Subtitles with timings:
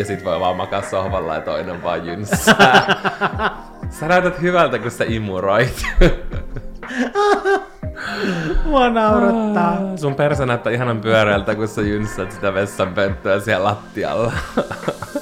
[0.00, 2.96] ja sit voi vaan makaa sohvalla ja toinen vaan jynssää.
[4.00, 5.86] Sä näytät hyvältä, kun sä imuroit.
[8.64, 9.96] Mua naurattaa.
[9.96, 14.32] Sun perse näyttää ihanan pyöreältä, kun sä jynssät sitä vessanpönttöä siellä lattialla.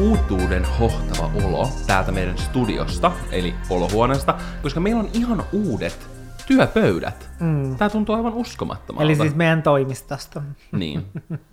[0.00, 6.15] uutuuden hohtava olo täältä meidän studiosta, eli olohuoneesta, koska meillä on ihan uudet
[6.46, 7.30] työpöydät.
[7.40, 7.76] Mm.
[7.76, 9.04] Tää tuntuu aivan uskomattomalta.
[9.04, 10.42] Eli siis meidän toimistosta.
[10.72, 11.06] Niin.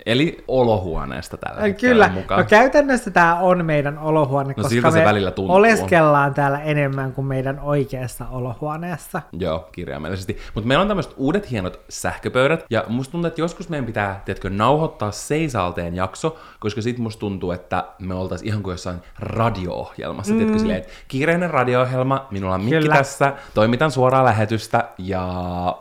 [0.06, 2.10] Eli olohuoneesta tällä Kyllä.
[2.10, 2.42] mukaan.
[2.42, 5.56] No käytännössä tämä on meidän olohuone, No koska me välillä tuntuu.
[5.56, 9.22] oleskellaan täällä enemmän kuin meidän oikeassa olohuoneessa.
[9.32, 10.38] Joo, kirjaimellisesti.
[10.54, 14.50] Mutta meillä on tämmöiset uudet hienot sähköpöydät, ja musta tuntuu, että joskus meidän pitää, tiedätkö,
[14.50, 20.38] nauhoittaa seisalteen jakso, koska sit musta tuntuu, että me oltais ihan kuin jossain radio-ohjelmassa, mm.
[20.38, 22.96] tiedätkö, silleen, että kiireinen radio-ohjelma, minulla on mikki Kyllä.
[22.96, 25.28] tässä, toimitan suoraa lähetystä, ja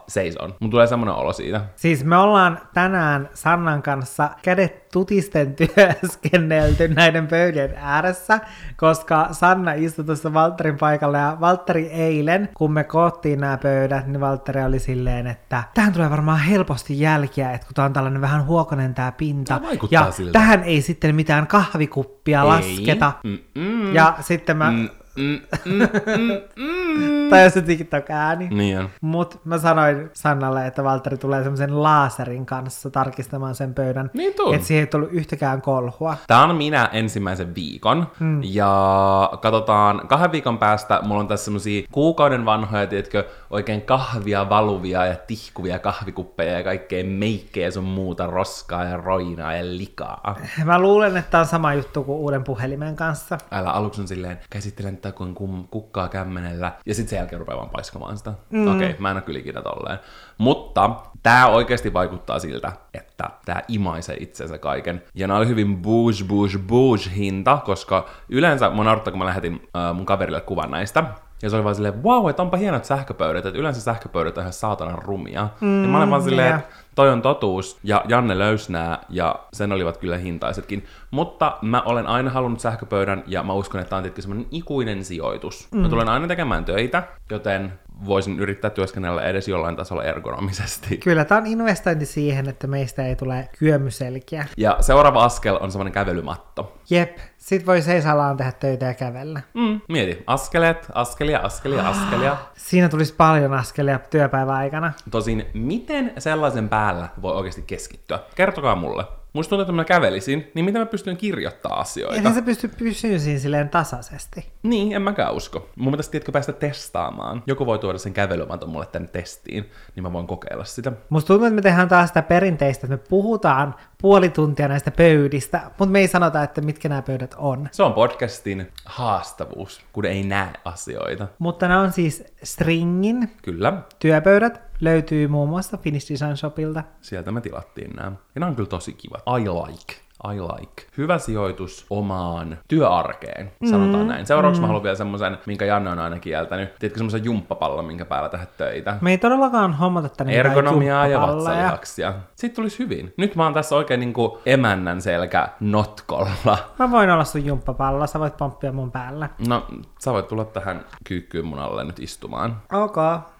[0.08, 0.54] seison.
[0.60, 1.60] Mun tulee semmoinen olo siitä.
[1.76, 5.54] Siis me ollaan tänään Sannan kanssa kädet tutisten
[6.06, 8.40] työskennelty näiden pöydien ääressä,
[8.76, 14.20] koska Sanna istui tuossa Valtterin paikalla ja Valtteri eilen, kun me koottiin nämä pöydät, niin
[14.20, 18.46] Valtteri oli silleen, että tähän tulee varmaan helposti jälkiä, että kun tää on tällainen vähän
[18.46, 19.60] huokonen tää pinta.
[19.62, 20.32] Vaikuttaa ja siltä.
[20.32, 23.12] tähän ei sitten mitään kahvikuppia lasketa.
[23.24, 23.94] Mm-mm.
[23.94, 25.80] Ja sitten mä, Mm, mm, mm,
[26.16, 27.30] mm, mm.
[27.30, 28.48] tai se TikTok-ääni.
[28.48, 28.88] Niin on.
[29.00, 34.10] Mutta mä sanoin Sannalle, että Valtteri tulee semmoisen laaserin kanssa tarkistamaan sen pöydän.
[34.14, 34.52] Niin tuu.
[34.52, 36.16] Että siihen ei tullut yhtäkään kolhua.
[36.26, 38.40] Tää on minä ensimmäisen viikon, mm.
[38.44, 45.06] ja katsotaan kahden viikon päästä, mulla on tässä semmosia kuukauden vanhoja, tiedätkö, oikein kahvia valuvia
[45.06, 50.36] ja tihkuvia kahvikuppeja ja kaikkea meikkejä sun muuta roskaa ja roinaa ja likaa.
[50.64, 53.38] Mä luulen, että tää on sama juttu kuin uuden puhelimen kanssa.
[53.50, 57.58] Älä aluksi on silleen, käsittelen tätä kuin kum, kukkaa kämmenellä, ja sitten sen jälkeen rupeaa
[57.58, 58.32] vaan paiskamaan sitä.
[58.50, 58.76] Mm.
[58.76, 59.98] Okei, okay, mä en ole kyllä ikinä tolleen.
[60.38, 60.90] Mutta
[61.22, 65.02] tämä oikeasti vaikuttaa siltä, että tämä imaisee itsensä kaiken.
[65.14, 69.94] Ja nämä oli hyvin bouge, bouge, bouge hinta, koska yleensä mun kun mä lähetin äh,
[69.94, 71.04] mun kaverille kuvan näistä,
[71.42, 74.52] ja se oli vaan silleen, wow, että onpa hienot sähköpöydät, että yleensä sähköpöydät on ihan
[74.52, 75.48] saatanan rumia.
[75.60, 76.60] Mm, ja mä olin vaan silleen, yeah.
[76.60, 80.86] että toi on totuus, ja Janne löysi nää, ja sen olivat kyllä hintaisetkin.
[81.10, 85.04] Mutta mä olen aina halunnut sähköpöydän, ja mä uskon, että tämä on tietenkin semmoinen ikuinen
[85.04, 85.68] sijoitus.
[85.70, 85.80] Mm.
[85.80, 87.72] Mä tulen aina tekemään töitä, joten
[88.06, 90.96] voisin yrittää työskennellä edes jollain tasolla ergonomisesti.
[90.96, 94.46] Kyllä, tää on investointi siihen, että meistä ei tule kyömyselkiä.
[94.56, 96.78] Ja seuraava askel on semmoinen kävelymatto.
[96.90, 99.40] Jep, sit voi seisallaan tehdä töitä ja kävellä.
[99.54, 102.36] Mm, mieti, askeleet, askelia, askelia, askelia.
[102.56, 104.92] Siinä tulisi paljon askelia työpäivän aikana.
[105.10, 108.18] Tosin, miten sellaisen päällä voi oikeasti keskittyä?
[108.34, 109.04] Kertokaa mulle.
[109.32, 112.16] Musta tuntuu, että mä kävelisin, niin miten mä pystyn kirjoittamaan asioita?
[112.16, 114.48] Eihän se pysty pysyä siinä silleen tasaisesti.
[114.62, 115.68] Niin, en mäkään usko.
[115.76, 117.42] Mun pitäisi tiedätkö päästä testaamaan.
[117.46, 120.92] Joku voi tuoda sen kävelymaton mulle tänne testiin, niin mä voin kokeilla sitä.
[121.08, 125.60] Musta tuntuu, että me tehdään taas sitä perinteistä, että me puhutaan puoli tuntia näistä pöydistä,
[125.78, 127.68] mutta me ei sanota, että mitkä nämä pöydät on.
[127.72, 131.28] Se on podcastin haastavuus, kun ei näe asioita.
[131.38, 136.82] Mutta nämä on siis Stringin Kyllä, työpöydät, löytyy muun muassa Finnish Design Shopilta.
[137.00, 138.12] sieltä me tilattiin nämä.
[138.34, 139.21] Ja nämä on kyllä tosi kivat.
[139.26, 140.02] I like.
[140.34, 140.82] I like.
[140.98, 144.26] Hyvä sijoitus omaan työarkeen, sanotaan näin.
[144.26, 146.74] Seuraavaksi mä haluan vielä semmoisen, minkä Janne on aina kieltänyt.
[146.78, 148.98] Tiedätkö semmoisen jumppapallon, minkä päällä tehdä töitä?
[149.00, 152.14] Me ei todellakaan hommata tänne Ergonomiaa ja vatsalihaksia.
[152.34, 153.14] Sitten tulisi hyvin.
[153.16, 156.58] Nyt mä oon tässä oikein niinku emännän selkä notkolla.
[156.78, 159.28] Mä voin olla sun jumppapallo, sä voit pomppia mun päällä.
[159.48, 159.66] No,
[159.98, 162.56] sä voit tulla tähän kyykkyyn mun alle nyt istumaan.
[162.72, 162.96] Ok,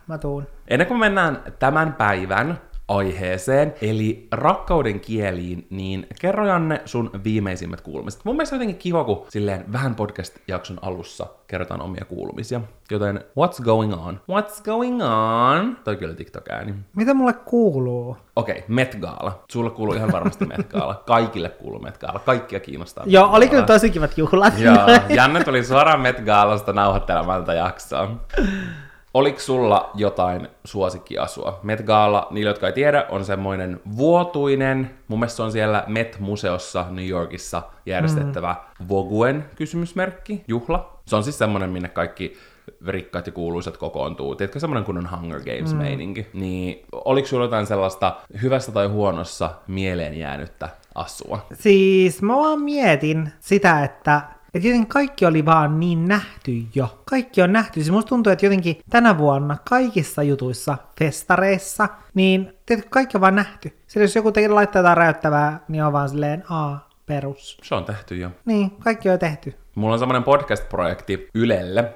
[0.06, 0.47] mä tuun.
[0.69, 7.81] Ennen kuin me mennään tämän päivän aiheeseen, eli rakkauden kieliin, niin kerro Janne sun viimeisimmät
[7.81, 8.25] kuulumiset.
[8.25, 12.60] Mun mielestä on jotenkin kiva, kun silleen vähän podcast-jakson alussa kerrotaan omia kuulumisia.
[12.91, 14.20] Joten what's going on?
[14.31, 15.76] What's going on?
[15.84, 16.75] Toi kyllä TikTok-ääni.
[16.97, 18.16] Mitä mulle kuuluu?
[18.37, 19.43] Okei, okay, Met Gala.
[19.50, 20.94] Sulle kuuluu ihan varmasti Met Gala.
[21.06, 22.19] Kaikille kuuluu Met Gala.
[22.19, 23.05] Kaikkia kiinnostaa.
[23.06, 24.58] Joo, oli kyllä tosi kivat juhlat.
[24.58, 28.11] Joo, Janne tuli suoraan Met Galasta nauhoittelemaan tätä jaksoa.
[29.14, 31.61] Oliko sulla jotain suosikkiasua?
[31.62, 36.87] Met Gala, niille jotka ei tiedä, on semmoinen vuotuinen, mun mielestä se on siellä Met-museossa
[36.91, 38.88] New Yorkissa järjestettävä mm.
[38.88, 40.99] Voguen kysymysmerkki, juhla.
[41.06, 42.37] Se on siis semmoinen, minne kaikki
[42.87, 44.35] rikkaat ja kuuluisat kokoontuu.
[44.35, 46.26] Tiedätkö semmoinen kunnon Hunger Games-meininki?
[46.32, 51.47] Niin oliko sulla jotain sellaista hyvästä tai huonossa mieleen jäänyttä asua?
[51.53, 54.23] Siis mä vaan mietin sitä, että
[54.54, 57.02] että jotenkin kaikki oli vaan niin nähty jo.
[57.04, 57.81] Kaikki on nähty.
[57.81, 63.34] Siis musta tuntuu, että jotenkin tänä vuonna kaikissa jutuissa, festareissa, niin tiedätkö, kaikki on vaan
[63.34, 63.78] nähty.
[63.87, 67.58] Sillä jos joku tekee laittaa jotain räyttävää, niin on vaan silleen, aa, perus.
[67.62, 68.31] Se on tehty jo.
[68.44, 69.54] Niin, kaikki on tehty.
[69.75, 71.94] Mulla on semmoinen podcast-projekti Ylelle,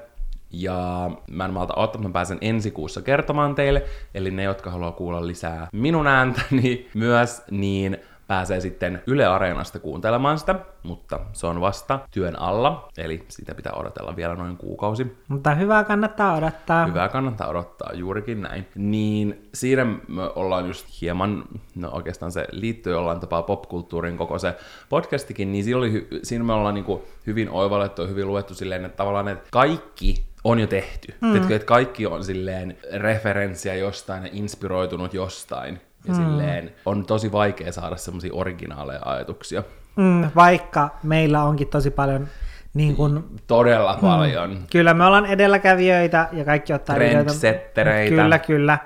[0.50, 3.84] Ja mä en malta odottaa, että mä pääsen ensi kuussa kertomaan teille.
[4.14, 10.38] Eli ne, jotka haluaa kuulla lisää minun ääntäni myös, niin pääsee sitten Yle Areenasta kuuntelemaan
[10.38, 15.16] sitä, mutta se on vasta työn alla, eli sitä pitää odotella vielä noin kuukausi.
[15.28, 16.86] Mutta hyvää kannattaa odottaa.
[16.86, 18.66] Hyvää kannattaa odottaa, juurikin näin.
[18.74, 21.44] Niin siinä me ollaan just hieman,
[21.74, 24.54] no oikeastaan se liittyy jollain tapaa popkulttuurin koko se
[24.88, 28.96] podcastikin, niin siinä, oli, siinä me ollaan niinku hyvin oivallettu ja hyvin luettu silleen, että
[28.96, 31.14] tavallaan että kaikki on jo tehty.
[31.20, 31.30] Mm.
[31.30, 35.80] Tiedätkö, että kaikki on silleen referenssiä jostain ja inspiroitunut jostain.
[36.06, 36.24] Ja mm.
[36.24, 39.62] silleen on tosi vaikea saada semmoisia originaaleja ajatuksia.
[39.96, 42.28] Mm, vaikka meillä onkin tosi paljon
[42.74, 44.50] niin kun, Todella paljon.
[44.50, 48.16] Mm, kyllä me ollaan edelläkävijöitä ja kaikki ottaa Trendsettereitä.
[48.16, 48.78] Kyllä, kyllä.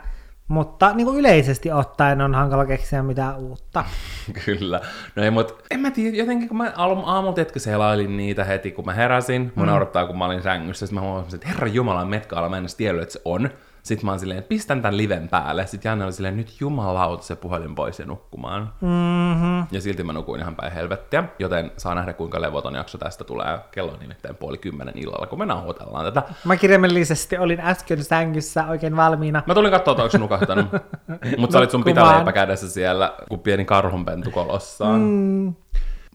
[0.49, 3.85] Mutta niin kuin yleisesti ottaen on hankala keksiä mitään uutta.
[4.45, 4.81] Kyllä.
[5.17, 8.85] No ei, mutta en mä tiedä, jotenkin kun mä aamulla tiedätkö selailin niitä heti, kun
[8.85, 9.53] mä heräsin.
[9.55, 9.71] Mun mm.
[9.71, 10.87] naurattaa, kun mä olin sängyssä.
[10.87, 13.51] Sitten mä huomasin, että herra Jumala, metkaalla, mä en edes tiedä, että se on.
[13.83, 15.67] Sitten mä oon silleen, pistän tämän liven päälle.
[15.67, 18.73] Sitten Janne oli silleen, nyt jumalauta se puhelin pois ja nukkumaan.
[18.81, 19.67] Mm-hmm.
[19.71, 21.25] Ja silti mä nukuin ihan päin helvettiä.
[21.39, 23.59] Joten saa nähdä, kuinka levoton jakso tästä tulee.
[23.71, 26.23] Kello on nimittäin puoli kymmenen illalla, kun me nauhoitellaan tätä.
[26.45, 29.43] Mä kirjaimellisesti olin äsken sängyssä oikein valmiina.
[29.47, 30.67] Mä tulin katsoa, onko nukahtanut.
[31.39, 35.01] Mutta sä olit sun pitaleipä kädessä siellä, kun pieni karhunpentu kolossaan.
[35.01, 35.55] Mm.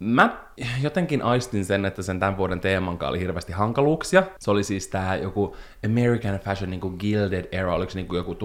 [0.06, 0.38] Mä
[0.82, 4.24] jotenkin aistin sen, että sen tämän vuoden teeman oli hirveästi hankaluuksia.
[4.40, 5.56] Se oli siis tää joku
[5.86, 8.36] American Fashion niin kuin Gilded Era, oliko se niin kuin joku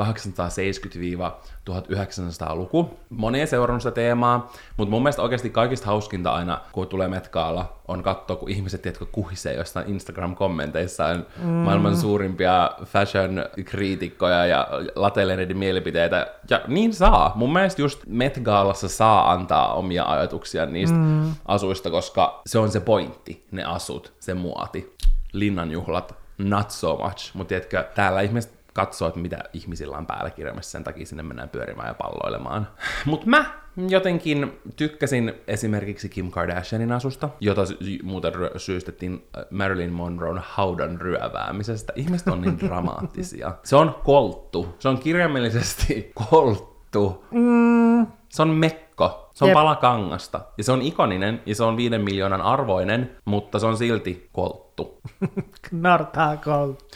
[0.00, 2.98] 1870-1900-luku.
[3.10, 7.72] Moni ei seurannut sitä teemaa, mutta mun mielestä oikeasti kaikista hauskinta aina, kun tulee Metkaalla,
[7.88, 11.48] on katsoa, kun ihmiset, tiedätkö, kuhisee jostain Instagram-kommenteissa on mm.
[11.48, 16.26] maailman suurimpia fashion-kriitikkoja ja lateileneiden mielipiteitä.
[16.50, 17.32] Ja niin saa.
[17.34, 21.34] Mun mielestä just Met Galassa saa antaa omia ajatuksia niistä mm.
[21.46, 24.96] asuista, koska se on se pointti, ne asut, se muoti.
[25.32, 27.30] Linnanjuhlat, not so much.
[27.34, 31.48] Mutta tiedätkö, täällä ihmiset katsoo, että mitä ihmisillä on päällä kirjamassa, sen takia sinne mennään
[31.48, 32.68] pyörimään ja palloilemaan.
[33.06, 33.44] Mutta mä
[33.88, 37.62] jotenkin tykkäsin esimerkiksi Kim Kardashianin asusta, jota
[38.02, 41.92] muuten syystettiin äh, Marilyn Monroen haudan ryöväämisestä.
[41.96, 43.52] Ihmiset on niin dramaattisia.
[43.64, 44.74] Se on kolttu.
[44.78, 47.24] Se on kirjaimellisesti kolttu.
[47.30, 48.06] Mm.
[48.28, 49.30] Se on mekko.
[49.34, 49.54] Se on Jep.
[49.54, 50.40] pala kangasta.
[50.58, 54.71] Ja se on ikoninen ja se on viiden miljoonan arvoinen, mutta se on silti kolttu.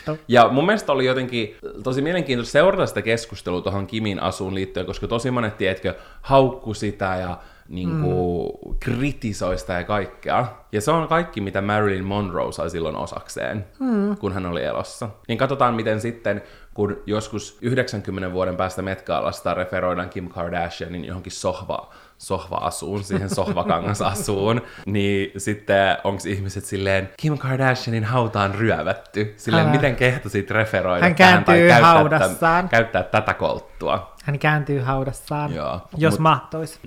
[0.04, 0.24] Kolttu.
[0.28, 5.08] Ja mun mielestä oli jotenkin tosi mielenkiintoista seurata sitä keskustelua tuohon Kimin asuun liittyen, koska
[5.08, 7.38] tosi monet, tiedätkö, haukku sitä ja
[7.68, 8.76] niin kuin, mm.
[8.80, 10.46] kritisoi sitä ja kaikkea.
[10.72, 14.16] Ja se on kaikki, mitä Marilyn Monroe sai silloin osakseen, mm.
[14.16, 15.08] kun hän oli elossa.
[15.28, 16.42] Niin katsotaan, miten sitten,
[16.74, 25.32] kun joskus 90 vuoden päästä Met-Galasta referoidaan Kim Kardashianin johonkin sohvaan, sohva-asuun, siihen sohvakangasasuun, niin
[25.40, 29.72] sitten onko ihmiset silleen, Kim Kardashianin hautaan ryövätty, silleen, Älä.
[29.72, 32.38] miten kehtasit referoida Hän tähän, tai haudassaan.
[32.38, 34.16] Tämän, käyttää tätä kolttua.
[34.24, 36.80] Hän kääntyy haudassaan, Joo, jos mut- mahtois.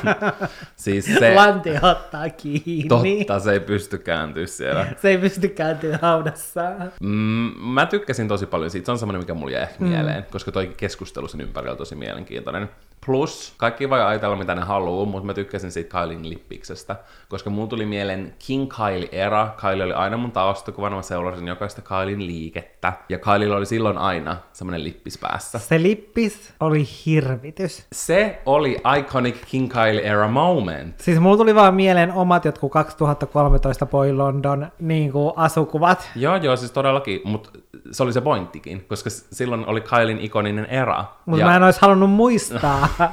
[0.76, 2.88] Siis se, Lanti ottaa kiinni.
[3.24, 4.86] totta, se ei pysty kääntyä siellä.
[5.02, 6.92] Se ei pysty kääntyä haudassaan.
[7.00, 9.88] Mm, mä tykkäsin tosi paljon siitä, se on semmoinen, mikä mulle jäi ehkä mm.
[9.88, 12.68] mieleen, koska toi keskustelu sen ympärillä on tosi mielenkiintoinen.
[13.06, 16.96] Plus, kaikki voi ajatella mitä ne haluaa, mutta mä tykkäsin siitä Kylin lippiksestä,
[17.28, 19.48] koska mulla tuli mieleen King Kylie-era.
[19.60, 24.36] Kylie oli aina mun taustakuvana, mä seurasin jokaista Kylin liikettä, ja Kylilla oli silloin aina
[24.52, 25.58] semmoinen lippis päässä.
[25.58, 27.86] Se lippis oli hirvitys.
[27.92, 31.00] Se oli iconic King Kylie-era moment.
[31.00, 36.10] Siis mulla tuli vaan mieleen omat jotkut 2013 Boy London niin kuin asukuvat.
[36.16, 37.50] Joo, joo, siis todellakin, mutta
[37.92, 41.04] se oli se pointtikin, koska silloin oli Kylin ikoninen era.
[41.26, 42.88] Mutta mä en olisi halunnut muistaa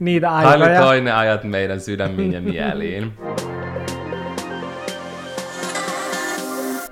[0.00, 0.80] niitä aikoja.
[0.80, 3.12] toi ne ajat meidän sydämiin ja mieliin.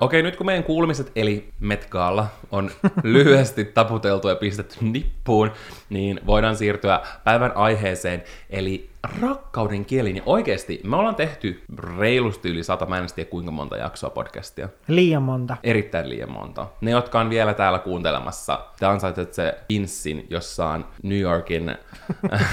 [0.01, 2.71] Okei, nyt kun meidän kuulumiset eli Met Gala on
[3.03, 5.51] lyhyesti taputeltu ja pistetty nippuun,
[5.91, 10.17] niin voidaan siirtyä päivän aiheeseen, eli rakkauden kieliin.
[10.17, 11.63] Ja oikeasti, me ollaan tehty
[11.99, 14.69] reilusti yli sata, mä en tiedä kuinka monta jaksoa podcastia.
[14.89, 15.57] Liian monta.
[15.63, 16.67] Erittäin liian monta.
[16.81, 21.77] Ne, jotka on vielä täällä kuuntelemassa, te ansaitsette pinssin, jossa on New Yorkin,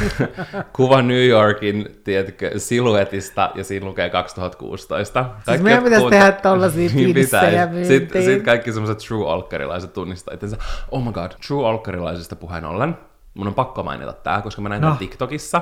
[0.75, 5.25] kuva New Yorkin, tiedätkö, siluetista, ja siinä lukee 2016.
[5.45, 7.87] Siis meidän jotka pitäisi kuunte- tehdä tollasia Niin pinssejä pitäisi.
[7.87, 10.57] Sitten sit kaikki semmoiset true olkkarilaiset tunnistaa itsensä.
[10.91, 12.97] Oh my god, true olkkarilaisista puheen ollen.
[13.33, 14.95] Mun on pakko mainita tää, koska mä näin no.
[14.99, 15.61] TikTokissa.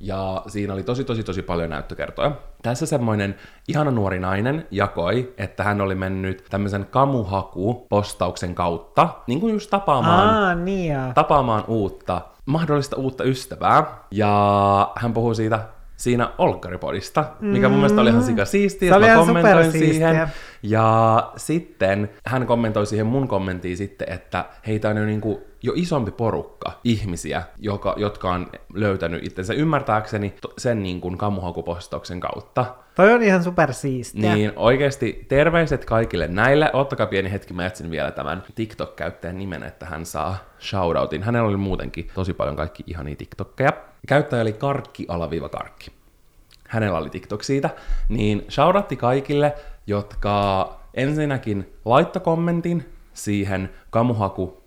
[0.00, 2.32] Ja siinä oli tosi, tosi, tosi paljon näyttökertoja.
[2.62, 3.34] Tässä semmoinen
[3.68, 10.28] ihana nuori nainen jakoi, että hän oli mennyt tämmöisen kamuhaku-postauksen kautta, niin kuin just tapaamaan,
[10.28, 13.84] Aa, niin tapaamaan uutta, mahdollista uutta ystävää.
[14.10, 15.60] Ja hän puhuu siitä
[15.98, 20.28] siinä Olkkaripodista, mikä mun mielestä oli ihan sika siistiä, oli mä kommentoin siihen.
[20.62, 25.72] Ja sitten hän kommentoi siihen mun kommenttiin sitten, että heitä on jo, niin kuin, jo
[25.76, 32.74] isompi porukka ihmisiä, joka, jotka on löytänyt itsensä ymmärtääkseni sen niin kuin kammuhakupostauksen kautta.
[32.98, 34.34] Toi on ihan supersiistiä.
[34.34, 36.70] Niin oikeasti terveiset kaikille näille.
[36.72, 41.22] Ottakaa pieni hetki, mä etsin vielä tämän TikTok-käyttäjän nimen, että hän saa shoutoutin.
[41.22, 43.72] Hänellä oli muutenkin tosi paljon kaikki ihania TikTokkeja.
[44.08, 45.90] Käyttäjä oli karkki-karkki.
[46.68, 47.70] Hänellä oli TikTok siitä.
[48.08, 49.54] Niin shoutoutti kaikille,
[49.86, 54.57] jotka ensinnäkin laittoi kommentin siihen kamuhaku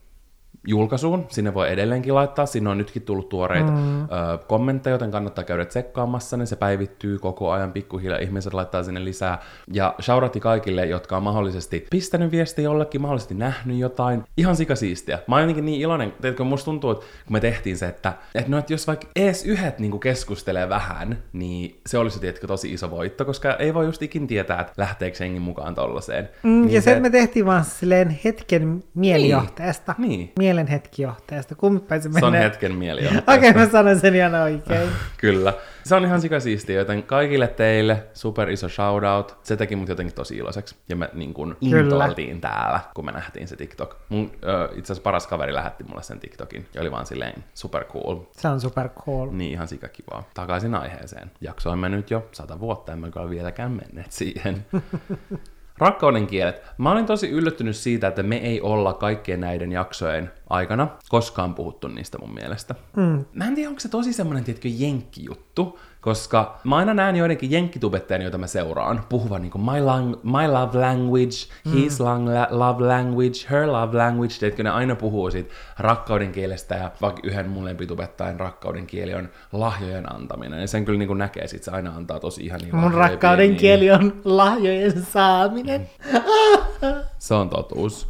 [0.68, 1.26] julkaisuun.
[1.30, 2.46] Sinne voi edelleenkin laittaa.
[2.46, 4.02] Sinne on nytkin tullut tuoreita mm.
[4.02, 4.08] ö,
[4.48, 6.46] kommentteja, joten kannattaa käydä tsekkaamassa ne.
[6.46, 8.20] Se päivittyy koko ajan pikkuhiljaa.
[8.20, 9.42] Ihmiset laittaa sinne lisää.
[9.74, 14.24] Ja shoutoutti kaikille, jotka on mahdollisesti pistänyt viestiä jollekin, mahdollisesti nähnyt jotain.
[14.38, 15.20] Ihan sikasiistiä.
[15.28, 16.14] Mä oon jotenkin niin iloinen.
[16.22, 19.46] Teetkö, musta tuntuu, että kun me tehtiin se, että, että, no, että jos vaikka ees
[19.46, 24.02] yhdet niin keskustelee vähän, niin se olisi tiedätkö, tosi iso voitto, koska ei voi just
[24.02, 26.30] ikin tietää, että lähteekö jengi mukaan tollaiseen.
[26.44, 29.96] Mm, niin ja se, että me tehtiin vaan silleen hetken mielijohteesta.
[29.98, 30.32] Niin.
[30.52, 31.56] Mielenhetkijohteesta.
[31.56, 32.44] Kumpi se Se on menee?
[32.44, 33.02] hetken mieli.
[33.08, 34.90] Okei, okay, mä sanon sen ihan oikein.
[35.18, 35.54] Kyllä.
[35.84, 39.38] Se on ihan sikasiistiä, joten kaikille teille super iso shoutout.
[39.44, 40.76] Se teki mut jotenkin tosi iloiseksi.
[40.90, 41.96] Ja me niin kun Kyllä.
[41.96, 43.98] intoiltiin täällä, kun me nähtiin se TikTok.
[44.10, 46.68] Mun ö, itse asiassa paras kaveri lähetti mulle sen TikTokin.
[46.74, 48.20] Ja oli vaan silleen super cool.
[48.32, 49.30] Se on super cool.
[49.32, 50.24] Niin ihan sikakivaa.
[50.34, 51.32] Takaisin aiheeseen.
[51.42, 54.66] Jakso on mennyt jo sata vuotta, emmekä ole vieläkään menneet siihen.
[55.78, 56.62] Rakkauden kielet.
[56.78, 61.88] Mä olin tosi yllättynyt siitä, että me ei olla kaikkien näiden jaksojen aikana koskaan puhuttu
[61.88, 62.76] niistä mun mielestä.
[62.96, 63.26] Mm.
[63.34, 68.22] Mä en tiedä, onko se tosi semmoinen, tiedätkö, jenkkijuttu, koska mä aina näen joidenkin jenkkitubettajien,
[68.22, 71.36] joita mä seuraan, puhuvan niin my, lang- my love language,
[71.74, 76.76] his lang- la- love language, her love language, tiedätkö, ne aina puhuu siitä rakkauden kielestä,
[76.76, 81.18] ja vaikka yhden mun lempitubettajan rakkauden kieli on lahjojen antaminen, ja sen kyllä niin kuin
[81.20, 83.60] näkee, sit se aina antaa tosi ihania Mun lahjoja rakkauden pieniin.
[83.60, 85.90] kieli on lahjojen saaminen.
[87.20, 88.08] Se on totuus.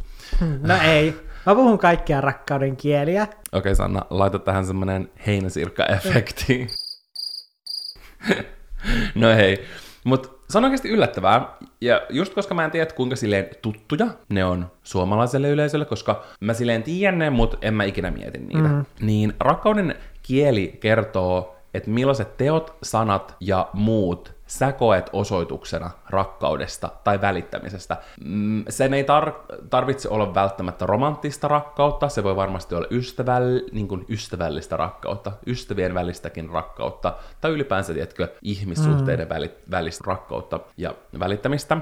[0.60, 1.14] No ei.
[1.46, 3.26] Mä puhun kaikkia rakkauden kieliä.
[3.52, 6.66] Okei Sanna, laita tähän semmonen heinäsirkka-efekti.
[9.14, 9.64] no hei,
[10.04, 11.56] mut se on oikeasti yllättävää.
[11.80, 16.54] Ja just koska mä en tiedä, kuinka silleen tuttuja ne on suomalaiselle yleisölle, koska mä
[16.54, 18.68] silleen tiedän ne, mut en mä ikinä mieti niitä.
[18.68, 18.84] Mm.
[19.00, 27.20] Niin rakkauden kieli kertoo, että millaiset teot, sanat ja muut sä koet osoituksena rakkaudesta tai
[27.20, 27.96] välittämisestä.
[28.24, 33.88] Mm, Sen ei tar- tarvitse olla välttämättä romanttista rakkautta, se voi varmasti olla ystäväll- niin
[33.88, 39.50] kuin ystävällistä rakkautta, ystävien välistäkin rakkautta, tai ylipäänsä, tiedätkö, ihmissuhteiden mm.
[39.70, 41.76] välistä rakkautta ja välittämistä.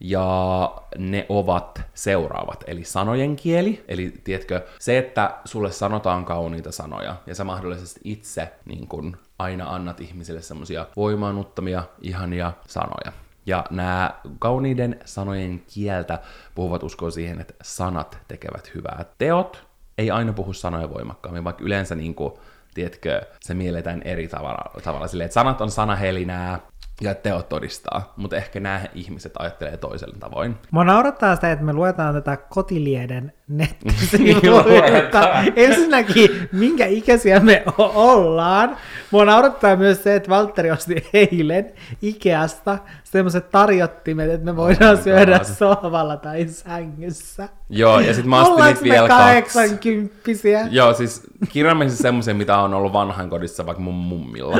[0.00, 7.16] Ja ne ovat seuraavat, eli sanojen kieli, eli tiedätkö, se, että sulle sanotaan kauniita sanoja,
[7.26, 13.12] ja sä mahdollisesti itse niin kun, aina annat ihmisille semmoisia voimaannuttamia, ihania sanoja.
[13.46, 16.18] Ja nämä kauniiden sanojen kieltä
[16.54, 19.04] puhuvat uskoa siihen, että sanat tekevät hyvää.
[19.18, 19.64] Teot
[19.98, 22.32] ei aina puhu sanoja voimakkaammin, vaikka yleensä niin kuin,
[22.74, 26.58] tiedätkö, se mielletään eri tavalla, tavalla silleen, että sanat on sanahelinää,
[27.00, 30.56] ja teot todistaa, mutta ehkä nämä ihmiset ajattelee toisella tavoin.
[30.70, 35.28] Mua naurattaa sitä, että me luetaan tätä kotilieden nettisivuilta.
[35.56, 38.76] Ensinnäkin, minkä ikäisiä me o- ollaan.
[39.10, 45.02] Mua naurattaa myös se, että Valtteri osti eilen Ikeasta semmoiset tarjottimet, että me voidaan my
[45.02, 45.44] syödä God.
[45.46, 47.48] sohvalla tai sängyssä.
[47.70, 49.22] Joo, ja sitten mä ostin niitä vielä kaksi.
[49.24, 50.68] kahdeksankymppisiä?
[50.70, 54.56] Joo, siis kirjaimellisesti semmoisia, mitä on ollut vanhainkodissa vaikka mun mummilla.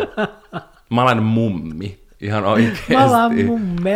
[0.91, 2.08] Mä olen mummi.
[2.21, 2.95] Ihan oikeesti.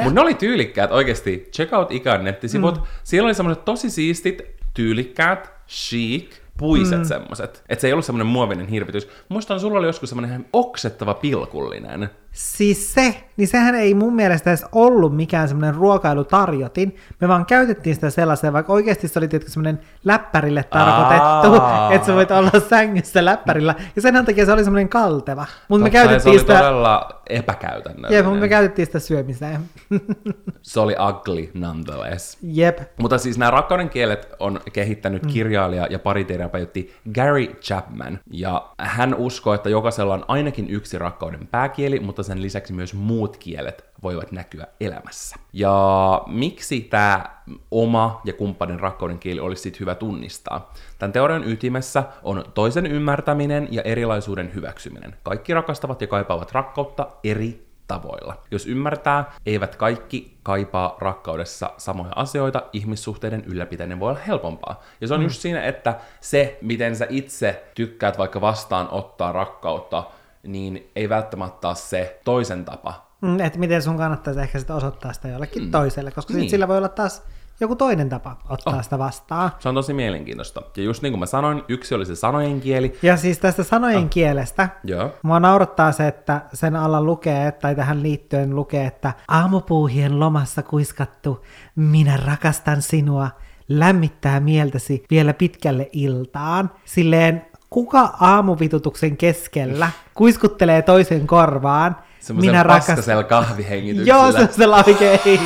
[0.02, 1.48] Mutta ne oli tyylikkäät oikeesti.
[1.52, 2.76] Check out Ikan nettisivut.
[2.76, 2.82] Mm.
[3.04, 4.42] Siellä oli semmoiset tosi siistit,
[4.74, 7.04] tyylikkäät, chic, puiset mm.
[7.04, 7.64] semmoset.
[7.68, 9.08] Että se ei ollut semmoinen muovinen hirvitys.
[9.28, 12.10] Muistan, sulla oli joskus semmoinen oksettava pilkullinen.
[12.32, 16.96] Siis se, niin sehän ei mun mielestä edes ollut mikään semmoinen ruokailutarjotin.
[17.20, 21.92] Me vaan käytettiin sitä sellaiseen, vaikka oikeasti se oli tietysti semmoinen läppärille tarkoitettu, Aa.
[21.92, 23.74] että sä voit olla sängyssä läppärillä.
[23.96, 25.46] Ja sen takia se oli semmoinen kalteva.
[25.68, 26.58] Mutta me ja se käytettiin oli sitä...
[26.58, 28.16] todella epäkäytännöllinen.
[28.16, 29.60] Jep, mutta me käytettiin sitä syömiseen.
[30.62, 32.38] Se oli ugly nonetheless.
[32.42, 32.78] Jep.
[32.98, 38.18] Mutta siis nämä rakkauden kielet on kehittänyt kirjailija ja pariterapeutti Gary Chapman.
[38.30, 43.36] Ja hän uskoo, että jokaisella on ainakin yksi rakkauden pääkieli, mutta sen lisäksi myös muut
[43.36, 45.36] kielet voivat näkyä elämässä.
[45.52, 47.24] Ja miksi tämä
[47.70, 50.72] oma ja kumppanin rakkauden kieli olisi sit hyvä tunnistaa?
[50.98, 55.16] Tämän teorian ytimessä on toisen ymmärtäminen ja erilaisuuden hyväksyminen.
[55.22, 58.36] Kaikki rakastavat ja kaipaavat rakkautta eri tavoilla.
[58.50, 64.82] Jos ymmärtää, eivät kaikki kaipaa rakkaudessa samoja asioita, ihmissuhteiden ylläpitäminen voi olla helpompaa.
[65.00, 65.24] Ja se on mm.
[65.24, 70.04] just siinä, että se, miten sä itse tykkäät vaikka vastaanottaa rakkautta,
[70.46, 73.12] niin ei välttämättä ole se toisen tapa.
[73.20, 75.70] Mm, että miten sun kannattaisi ehkä sitä osoittaa sitä jollekin mm.
[75.70, 76.50] toiselle, koska Niin.
[76.50, 77.22] sillä voi olla taas
[77.60, 78.82] joku toinen tapa ottaa oh.
[78.82, 79.50] sitä vastaan.
[79.58, 80.62] Se on tosi mielenkiintoista.
[80.76, 82.98] Ja just niin kuin mä sanoin, yksi oli se sanojen kieli.
[83.02, 84.10] Ja siis tästä sanojen oh.
[84.10, 85.10] kielestä, Joo.
[85.22, 91.44] mua naurattaa se, että sen alla lukee, tai tähän liittyen lukee, että aamupuuhien lomassa kuiskattu,
[91.76, 93.28] minä rakastan sinua,
[93.68, 96.70] lämmittää mieltäsi vielä pitkälle iltaan.
[96.84, 104.22] Silleen, kuka aamuvitutuksen keskellä kuiskuttelee toisen korvaan, Semmoisella paskasella kahvihengityksellä.
[104.22, 105.40] Joo, semmoisella oikein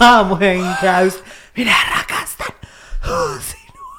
[0.00, 1.24] aamuhenkäys.
[1.56, 2.46] Minä rakastan
[3.40, 3.96] sinua.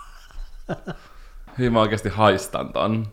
[1.58, 3.08] Hyvin mä oikeasti haistan ton.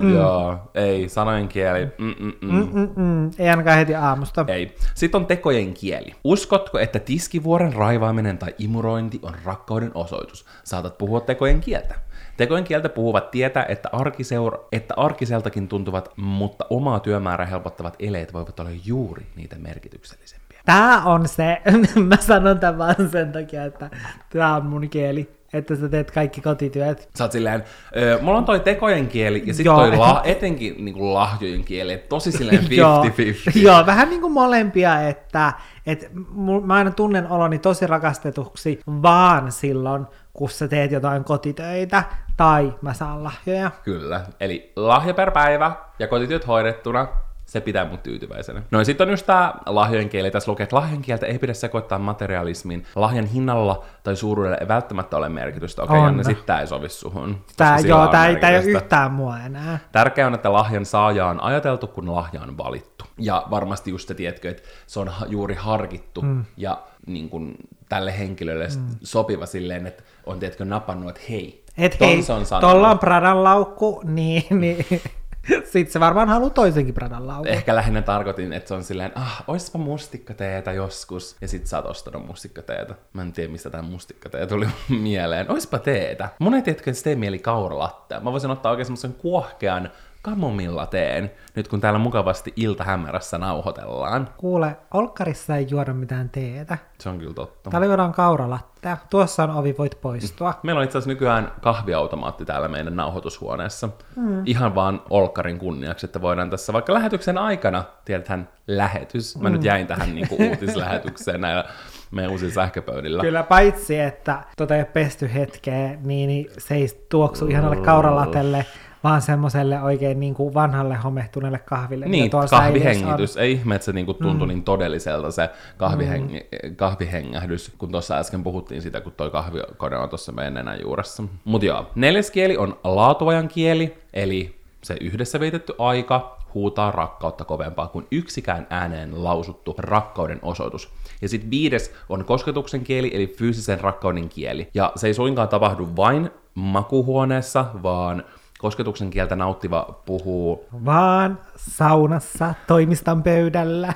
[0.00, 0.14] mm.
[0.14, 1.88] Joo, ei, sanojen kieli.
[1.98, 2.68] Mm-mm-mm.
[2.72, 4.44] Mm-mm, ei ainakaan heti aamusta.
[4.48, 4.76] Ei.
[4.94, 6.14] Sitten on tekojen kieli.
[6.24, 10.46] Uskotko, että tiskivuoren raivaaminen tai imurointi on rakkauden osoitus?
[10.64, 11.94] Saatat puhua tekojen kieltä.
[12.40, 18.60] Tekojen kieltä puhuvat tietää, että, arkiseura, että arkiseltakin tuntuvat, mutta omaa työmäärää helpottavat eleet voivat
[18.60, 20.60] olla juuri niitä merkityksellisempiä.
[20.64, 21.62] Tää on se,
[22.08, 23.90] mä sanon tämän vaan sen takia, että
[24.30, 27.08] tää on mun kieli, että sä teet kaikki kotityöt.
[27.18, 27.64] Sä oot silleen,
[27.96, 31.92] öö, mulla on toi tekojen kieli ja sitten toi la, etenkin niin kuin lahjojen kieli,
[31.92, 32.66] et tosi silleen 50-50.
[32.70, 35.52] Joo, joo, vähän niin kuin molempia, että,
[35.86, 42.02] että mul- mä aina tunnen oloni tosi rakastetuksi vaan silloin, kun sä teet jotain kotitöitä
[42.36, 43.70] tai mä saan lahjoja.
[43.84, 47.08] Kyllä, eli lahja per päivä ja kotityöt hoidettuna,
[47.46, 48.62] se pitää mut tyytyväisenä.
[48.70, 50.30] No ja sitten on just tää lahjojen kieli.
[50.30, 52.86] Tässä lukee, että lahjan kieltä ei pidä sekoittaa materialismiin.
[52.96, 55.82] Lahjan hinnalla tai suuruudella ei välttämättä ole merkitystä.
[55.82, 56.04] Okei, On.
[56.04, 57.44] Janne, sit tää ei sovi suhun.
[57.56, 59.78] Tää, joo, tää, ei- tää ei ole yhtään mua enää.
[59.92, 63.04] Tärkeää on, että lahjan saaja on ajateltu, kun lahja on valittu.
[63.18, 66.44] Ja varmasti just se, tiedätkö, että se on juuri harkittu mm.
[66.56, 67.54] ja niin kuin,
[67.90, 68.86] tälle henkilölle mm.
[69.02, 72.22] sopiva silleen, että on, tiedätkö, napannut, että hei, Et hei,
[72.60, 74.86] tuolla on Pradan laukku, niin, niin
[75.72, 77.46] sit se varmaan haluaa toisenkin Pradan laukun.
[77.46, 81.86] Ehkä lähinnä tarkoitin, että se on silleen, ah, oispa mustikkateetä joskus, ja sit sä oot
[81.86, 82.94] ostanut mustikkateetä.
[83.12, 85.50] Mä en tiedä, mistä tää mustikkatee tuli mieleen.
[85.50, 86.28] Oispa teetä.
[86.38, 88.20] Mun ei tiedätkö, että se tee mieli kauralattea.
[88.20, 89.90] Mä voisin ottaa oikein semmosen kuohkean
[90.22, 94.28] kamomilla teen, nyt kun täällä mukavasti iltahämärässä nauhoitellaan.
[94.36, 96.78] Kuule, Olkkarissa ei juoda mitään teetä.
[96.98, 97.70] Se on kyllä totta.
[97.70, 98.96] Täällä juodaan kauralattea.
[99.10, 100.54] Tuossa on ovi, voit poistua.
[100.62, 103.88] Meillä on itse asiassa nykyään kahviautomaatti täällä meidän nauhoitushuoneessa.
[104.16, 104.42] Mm.
[104.46, 109.36] Ihan vaan Olkkarin kunniaksi, että voidaan tässä vaikka lähetyksen aikana, tiedäthän, lähetys.
[109.36, 109.52] Mä mm.
[109.52, 111.64] nyt jäin tähän niinku uutislähetykseen näillä
[112.10, 113.22] meidän uusilla sähköpöydillä.
[113.22, 118.66] Kyllä, paitsi että tota ei pesty hetkeä, niin, niin se ei tuoksu ihanalle kauralatelle,
[119.04, 122.06] vaan semmoiselle oikein niin kuin vanhalle homehtuneelle kahville.
[122.06, 123.36] Niin, kahvihengitys.
[123.36, 124.48] Ei ihme, että se niinku tuntui mm.
[124.48, 126.32] niin todelliselta se kahviheng-
[126.68, 126.76] mm.
[126.76, 131.22] kahvihengähdys, kun tuossa äsken puhuttiin sitä, kun toi kahvikone on tuossa meidän nenän juuressa.
[131.44, 137.86] Mut joo, neljäs kieli on laatuajan kieli, eli se yhdessä vietetty aika huutaa rakkautta kovempaa
[137.86, 140.92] kuin yksikään ääneen lausuttu rakkauden osoitus.
[141.22, 144.68] Ja sitten viides on kosketuksen kieli, eli fyysisen rakkauden kieli.
[144.74, 148.24] Ja se ei suinkaan tapahdu vain makuhuoneessa, vaan
[148.60, 153.94] kosketuksen kieltä nauttiva puhuu Vaan saunassa, toimiston pöydällä,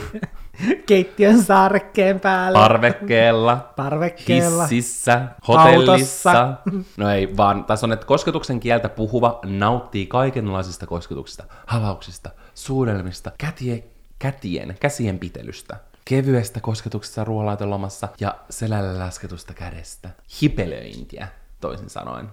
[0.86, 4.66] keittiön saarekkeen päällä, parvekkeella, parvekkeella.
[4.66, 6.30] hississä, hotellissa.
[6.30, 6.56] Autossa.
[6.96, 13.84] No ei, vaan tässä on, että kosketuksen kieltä puhuva nauttii kaikenlaisista kosketuksista, havauksista, suudelmista, kätien,
[14.18, 20.10] kätien, käsien pitelystä, kevyestä kosketuksesta ruoalaitelomassa ja selällä lasketusta kädestä.
[20.42, 21.28] Hipelöintiä,
[21.60, 22.28] toisin sanoen.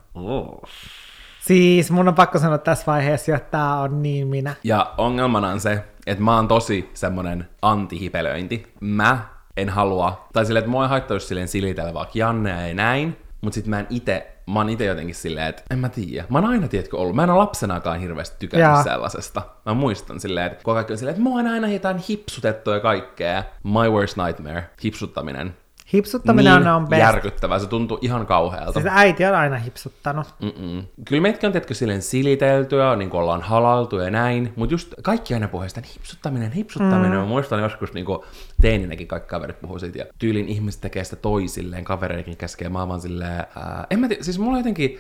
[1.44, 4.56] Siis mun on pakko sanoa tässä vaiheessa että tää on niin minä.
[4.64, 8.74] Ja ongelmana on se, että mä oon tosi semmonen antihipelöinti.
[8.80, 9.20] Mä
[9.58, 13.18] en halua, tai silleen, että mua ei haittaa just silleen silitellä vaikka Jannea ja näin,
[13.42, 16.26] mutta sit mä en ite, mä oon ite jotenkin silleen, että en mä tiedä.
[16.30, 18.84] Mä oon aina, tiedätkö, ollut, mä en ole lapsenakaan hirveästi tykännyt Jaa.
[18.84, 19.42] sellaisesta.
[19.66, 22.80] Mä muistan silleen, että kun kaikki on silleen, että mua on aina jotain hipsutettu ja
[22.80, 23.44] kaikkea.
[23.64, 25.56] My worst nightmare, hipsuttaminen.
[25.94, 27.00] Hipsuttaminen niin on best.
[27.00, 28.80] järkyttävää, se tuntuu ihan kauhealta.
[28.80, 30.28] Siis äiti on aina hipsuttanut.
[30.42, 30.84] Mm-mm.
[31.06, 35.34] Kyllä meitäkin on tietysti silleen siliteltyä, niin kuin ollaan halailtu ja näin, mutta just kaikki
[35.34, 37.12] aina puhuu sitä, hipsuttaminen, hipsuttaminen.
[37.12, 37.18] Mm.
[37.18, 38.20] Mä muistan joskus niin kuin
[38.62, 43.46] teininäkin kaikki kaverit puhuu siitä, ja tyylin ihmiset tekee sitä toisilleen, kavereidenkin käskee, vaan silleen,
[43.56, 45.00] ää, en mä tiedä, siis mulla on jotenkin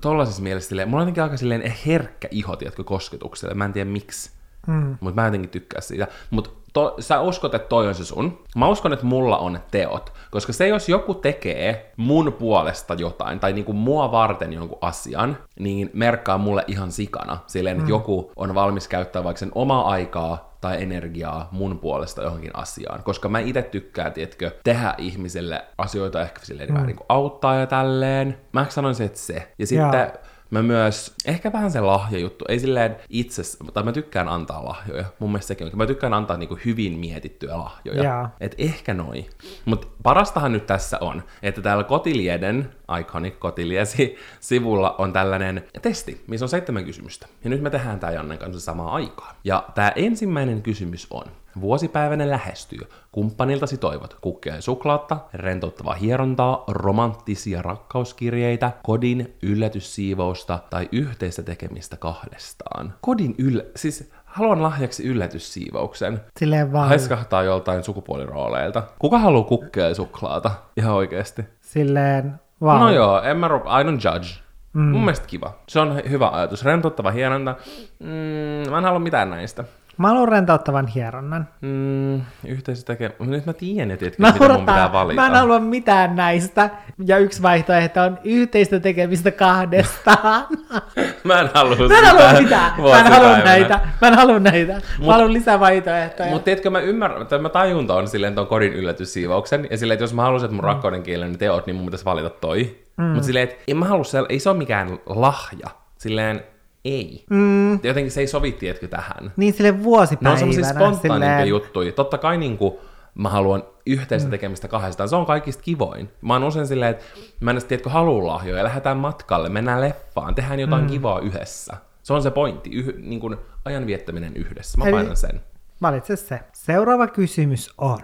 [0.00, 3.90] tollaisessa mielessä silleen, mulla on jotenkin aika silleen herkkä iho, tiedätkö, kosketukselle, mä en tiedä
[3.90, 4.30] miksi.
[4.66, 4.96] Mm.
[5.00, 6.06] Mutta mä jotenkin tykkään siitä.
[6.30, 8.38] Mutta to, sä uskot, että toi on se sun.
[8.56, 10.12] Mä uskon, että mulla on teot.
[10.30, 15.90] Koska se, jos joku tekee mun puolesta jotain, tai niinku mua varten jonkun asian, niin
[15.92, 17.38] merkkaa mulle ihan sikana.
[17.46, 22.56] Silleen, että joku on valmis käyttää vaikka sen omaa aikaa tai energiaa mun puolesta johonkin
[22.56, 23.02] asiaan.
[23.02, 26.74] Koska mä itse tykkään, tiedätkö, tehdä ihmiselle asioita ehkä silleen mm.
[26.74, 28.38] vähän niin kuin auttaa ja tälleen.
[28.52, 29.52] Mä sanoisin, että se.
[29.58, 30.29] Ja sitten Joo.
[30.50, 33.42] Mä myös, ehkä vähän se lahjajuttu, ei silleen itse,
[33.74, 37.58] tai mä tykkään antaa lahjoja, mun mielestä sekin on, mä tykkään antaa niinku hyvin mietittyjä
[37.58, 38.02] lahjoja.
[38.02, 38.36] Jaa.
[38.40, 39.26] Et ehkä noi.
[39.64, 46.44] Mutta parastahan nyt tässä on, että täällä Kotilieden, Iconic Kotiliesi, sivulla on tällainen testi, missä
[46.44, 47.26] on seitsemän kysymystä.
[47.44, 49.34] Ja nyt me tehdään tää Jannen kanssa samaa aikaa.
[49.44, 51.24] Ja tää ensimmäinen kysymys on,
[51.60, 52.80] Vuosipäivänä lähestyy.
[53.12, 62.94] Kumppaniltasi toivot kukkia ja suklaata, rentouttavaa hierontaa, romanttisia rakkauskirjeitä, kodin yllätyssiivousta tai yhteistä tekemistä kahdestaan.
[63.00, 63.62] Kodin yllä...
[63.76, 66.20] Siis haluan lahjaksi yllätyssiivouksen.
[66.38, 68.82] Silleen vaan, Haiskahtaa joltain sukupuolirooleilta.
[68.98, 70.50] Kuka haluaa kukkia ja suklaata?
[70.76, 71.42] Ihan oikeesti.
[71.60, 72.80] silleen vaan.
[72.80, 74.28] No joo, en mä rup- I don't judge.
[74.72, 74.82] Mm.
[74.82, 75.58] Mun mielestä kiva.
[75.68, 76.64] Se on hy- hyvä ajatus.
[76.64, 77.54] Rentouttava hieronta.
[77.98, 79.64] Mm, mä en halua mitään näistä.
[79.98, 81.48] Mä haluan rentouttavan hieronnan.
[81.60, 83.16] Mm, yhteisö tekee...
[83.18, 85.20] Nyt mä tiedän, että mitä mun pitää valita.
[85.20, 86.70] Mä en halua mitään näistä.
[87.06, 90.46] Ja yksi vaihtoehto on yhteistä tekemistä kahdestaan.
[91.24, 92.72] Mä en halua Mä en halua sitä mitään.
[92.82, 93.80] Mä en halua näitä.
[94.00, 94.80] Mä en halua näitä.
[95.06, 96.30] Mä haluan lisää vaihtoehtoja.
[96.30, 100.04] Mutta tiedätkö, mä ymmärrän, että mä tajunta on silleen ton kodin yllätyssiivouksen, ja silleen, että
[100.04, 102.78] jos mä haluaisin, että mun rakkauden kieleni teot, niin mun pitäisi valita toi.
[102.96, 103.04] Mm.
[103.04, 105.68] Mutta silleen, että en mä halua, ei se ole mikään lahja.
[105.98, 106.44] Silleen,
[106.84, 107.24] ei.
[107.30, 107.72] Mm.
[107.72, 109.32] Jotenkin se ei sovi, tiedätkö, tähän.
[109.36, 110.38] Niin sille Ne on vuosipäivänä.
[110.38, 111.92] semmosia spontaanimpia silleen- juttuja.
[111.92, 112.80] Totta kai niinku,
[113.14, 115.08] mä haluan yhteistä tekemistä kahdestaan.
[115.08, 116.10] Se on kaikista kivoin.
[116.20, 117.04] Mä oon usein silleen, että
[117.40, 118.64] mä en edes tiedä, haluu lahjoja.
[118.64, 120.90] Lähdetään matkalle, mennään leffaan, tehdään jotain mm.
[120.90, 121.76] kivaa yhdessä.
[122.02, 124.78] Se on se pointti, yh, niin kuin ajan viettäminen yhdessä.
[124.78, 125.40] Mä Eli- painan sen.
[125.82, 126.40] Valitse se.
[126.52, 127.98] Seuraava kysymys on.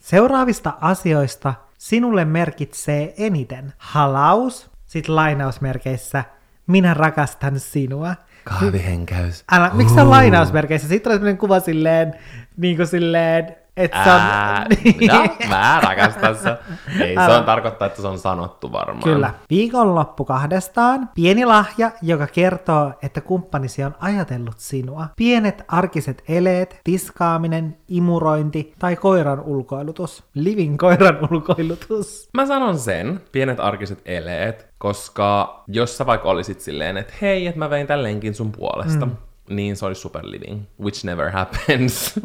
[0.00, 6.24] Seuraavista asioista sinulle merkitsee eniten halaus, sit lainausmerkeissä,
[6.70, 8.14] minä rakastan sinua.
[8.44, 9.44] Kahvihenkäys.
[9.52, 10.88] Älä, miksi se on lainausmerkeissä?
[10.88, 12.14] Siitä tulee sellainen kuva silleen,
[12.56, 14.20] niin kuin silleen, että se on...
[14.20, 14.66] Ää,
[15.12, 16.56] no, mä rakastan se.
[17.00, 19.02] Ei, se on tarkoittaa, että se on sanottu varmaan.
[19.04, 19.34] Kyllä.
[19.50, 21.08] Viikonloppu kahdestaan.
[21.14, 25.06] Pieni lahja, joka kertoo, että kumppanisi on ajatellut sinua.
[25.16, 30.24] Pienet arkiset eleet, tiskaaminen, imurointi tai koiran ulkoilutus.
[30.34, 32.28] Living koiran ulkoilutus.
[32.34, 37.58] Mä sanon sen, pienet arkiset eleet, koska jos sä vaikka olisit silleen, että hei, että
[37.58, 39.16] mä vein tän lenkin sun puolesta, mm.
[39.50, 42.20] Niin se olisi super living, which never happens.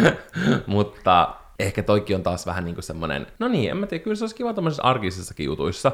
[0.66, 4.24] Mutta ehkä toikin on taas vähän niinku semmonen, no niin, en mä tiedä, kyllä se
[4.24, 5.92] olisi kiva tämmöisissä arkisissakin jutuissa,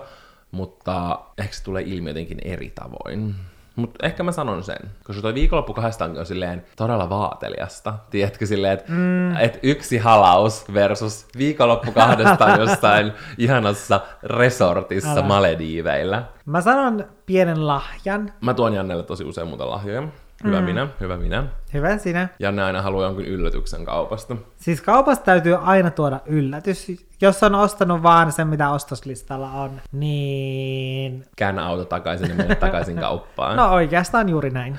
[0.51, 3.35] mutta ehkä se tulee ilmi jotenkin eri tavoin.
[3.77, 7.95] Mutta ehkä mä sanon sen, koska toi viikonloppu kahdestaan on silleen todella vaateliasta.
[8.11, 9.37] Tiedätkö silleen, että mm.
[9.37, 15.23] et yksi halaus versus viikonloppu kahdestaan jossain ihanassa resortissa Älä.
[15.23, 16.25] Malediiveillä.
[16.47, 18.33] Mä sanon pienen lahjan.
[18.41, 20.09] Mä tuon Jannelle tosi usein muuten lahjoja.
[20.45, 20.65] Hyvä mm.
[20.65, 21.45] minä, hyvä minä.
[21.75, 22.29] Hyvä sinä.
[22.39, 24.37] Janne aina haluaa jonkun yllätyksen kaupasta.
[24.57, 26.87] Siis kaupasta täytyy aina tuoda yllätys.
[27.21, 31.25] Jos on ostanut vaan sen, mitä ostoslistalla on, niin...
[31.37, 33.57] Käännä auto takaisin ja mene takaisin kauppaan.
[33.57, 34.79] No oikeastaan juuri näin.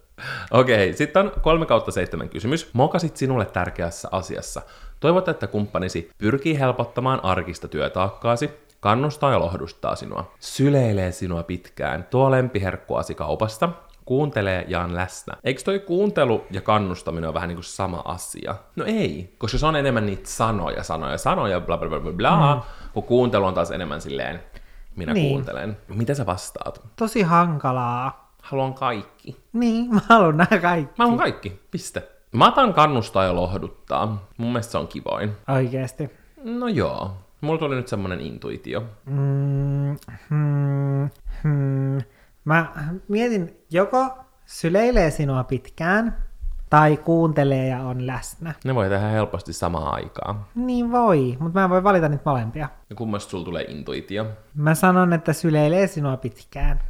[0.50, 2.70] Okei, sitten on 3 kautta 7 kysymys.
[2.72, 4.62] Mokasit sinulle tärkeässä asiassa.
[5.00, 12.30] Toivot, että kumppanisi pyrkii helpottamaan arkista työtaakkaasi, kannustaa ja lohdustaa sinua, syleilee sinua pitkään, tuo
[12.30, 13.68] lempiherkkuasi kaupasta,
[14.08, 15.34] kuuntelee ja on läsnä.
[15.44, 18.54] Eikö toi kuuntelu ja kannustaminen ole vähän niin kuin sama asia?
[18.76, 22.54] No ei, koska se on enemmän niitä sanoja, sanoja, sanoja, bla bla bla bla, bla
[22.54, 22.62] mm.
[22.92, 24.42] kun kuuntelu on taas enemmän silleen,
[24.96, 25.28] minä Niin.
[25.32, 25.76] kuuntelen.
[25.88, 26.82] Mitä sä vastaat?
[26.96, 28.32] Tosi hankalaa.
[28.42, 29.36] Haluan kaikki.
[29.52, 30.94] Niin, mä haluan nämä kaikki.
[30.98, 32.08] Mä haluan kaikki, piste.
[32.32, 34.26] Mä otan kannustaa ja lohduttaa.
[34.36, 35.32] Mun mielestä se on kivoin.
[35.48, 36.10] Oikeesti.
[36.44, 37.10] No joo.
[37.40, 38.82] Mulla tuli nyt semmonen intuitio.
[39.06, 39.96] Mm,
[40.28, 41.10] hmm,
[41.42, 41.98] hmm.
[42.48, 42.72] Mä
[43.08, 46.16] mietin, joko syleilee sinua pitkään,
[46.70, 48.54] tai kuuntelee ja on läsnä.
[48.64, 50.44] Ne voi tehdä helposti samaan aikaan.
[50.54, 52.68] Niin voi, mutta mä en voi valita niitä molempia.
[52.90, 54.26] Ja kummasta sulla tulee intuitio?
[54.54, 56.80] Mä sanon, että syleilee sinua pitkään.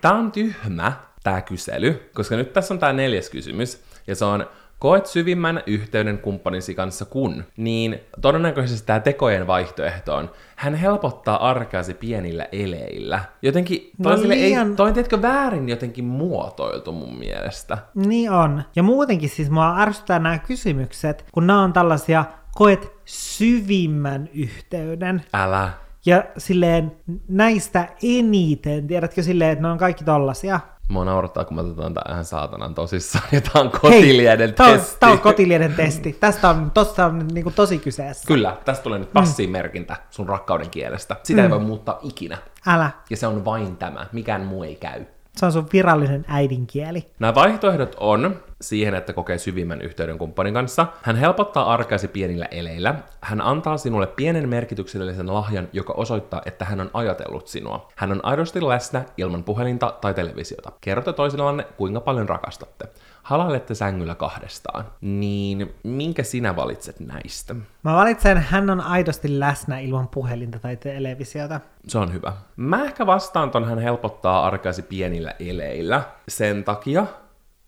[0.00, 4.46] Tää on tyhmä, tää kysely, koska nyt tässä on tää neljäs kysymys, ja se on,
[4.78, 11.94] koet syvimmän yhteyden kumppanisi kanssa kun, niin todennäköisesti tämä tekojen vaihtoehto on, hän helpottaa arkeasi
[11.94, 13.20] pienillä eleillä.
[13.42, 17.78] Jotenkin, toi, No no, ei, liian- toi on tiedätkö, väärin jotenkin muotoiltu mun mielestä.
[17.94, 18.62] Niin on.
[18.76, 25.24] Ja muutenkin siis mua ärsyttää nämä kysymykset, kun nämä on tällaisia koet syvimmän yhteyden.
[25.34, 25.70] Älä.
[26.06, 26.92] Ja silleen
[27.28, 30.60] näistä eniten, tiedätkö silleen, että ne on kaikki tollasia.
[30.88, 34.78] Mua naurattaa, kun mä otetaan tää ihan saatanan tosissaan, ja tää on kotilieden tää on,
[34.78, 34.96] testi.
[35.00, 36.16] tää on kotilieden testi.
[36.20, 38.26] Tästä on, tosta on niinku tosi kyseessä.
[38.26, 41.16] Kyllä, tästä tulee nyt passimerkintä sun rakkauden kielestä.
[41.22, 42.38] Sitä ei voi muuttaa ikinä.
[42.66, 42.90] Älä.
[43.10, 44.06] Ja se on vain tämä.
[44.12, 45.04] Mikään muu ei käy.
[45.36, 47.10] Se on sun virallinen äidinkieli.
[47.18, 50.86] Nämä vaihtoehdot on siihen, että kokee syvimmän yhteyden kumppanin kanssa.
[51.02, 52.94] Hän helpottaa arkeasi pienillä eleillä.
[53.20, 57.88] Hän antaa sinulle pienen merkityksellisen lahjan, joka osoittaa, että hän on ajatellut sinua.
[57.96, 60.72] Hän on aidosti läsnä ilman puhelinta tai televisiota.
[60.80, 62.88] Kerrotte toisillanne, kuinka paljon rakastatte.
[63.26, 64.84] Halailette sängyllä kahdestaan.
[65.00, 67.54] Niin minkä sinä valitset näistä?
[67.82, 71.60] Mä valitsen, hän on aidosti läsnä ilman puhelinta tai televisiota.
[71.88, 72.32] Se on hyvä.
[72.56, 77.06] Mä ehkä vastaan ton hän helpottaa arkeasi pienillä eleillä sen takia,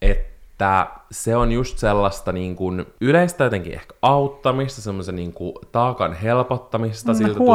[0.02, 6.12] että se on just sellaista niin kuin yleistä jotenkin ehkä auttamista, semmoisen niin kuin taakan
[6.12, 7.12] helpottamista.
[7.12, 7.54] Mm, Siltä tuntuu,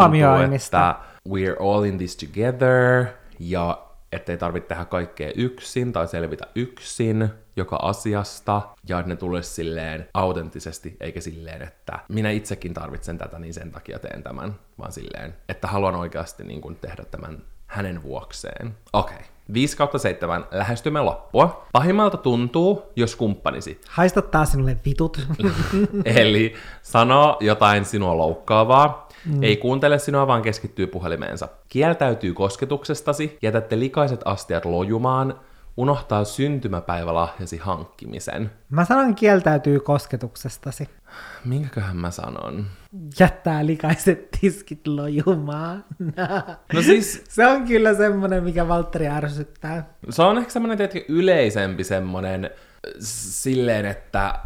[0.56, 0.96] että
[1.30, 3.06] we're all in this together,
[3.40, 9.50] ja ettei tarvitse tehdä kaikkea yksin tai selvitä yksin joka asiasta, ja että ne tulisi
[9.50, 14.92] silleen autenttisesti, eikä silleen, että minä itsekin tarvitsen tätä, niin sen takia teen tämän, vaan
[14.92, 18.76] silleen, että haluan oikeasti niin kuin tehdä tämän hänen vuokseen.
[18.94, 19.16] Okei.
[19.16, 19.28] Okay.
[19.54, 21.66] 5 kautta 7 lähestymme loppua.
[21.72, 23.82] Pahimmalta tuntuu, jos kumppanisi.
[23.90, 25.28] Haistattaa sinulle vitut.
[26.06, 29.44] Eli sanoo jotain sinua loukkaavaa, mm.
[29.44, 31.48] ei kuuntele sinua, vaan keskittyy puhelimeensa.
[31.70, 35.40] Kieltäytyy kosketuksestasi, jätätte likaiset astiat lojumaan,
[35.78, 38.52] unohtaa syntymäpäivälahjasi hankkimisen.
[38.70, 40.90] Mä sanon kieltäytyy kosketuksestasi.
[41.46, 42.66] Minkäköhän mä sanon?
[43.20, 45.86] Jättää likaiset tiskit lojumaan.
[46.74, 49.94] No siis, Se on kyllä semmonen, mikä Valtteri ärsyttää.
[50.10, 52.50] se on ehkä semmoinen tietenkin yleisempi semmoinen
[53.00, 54.40] silleen, että,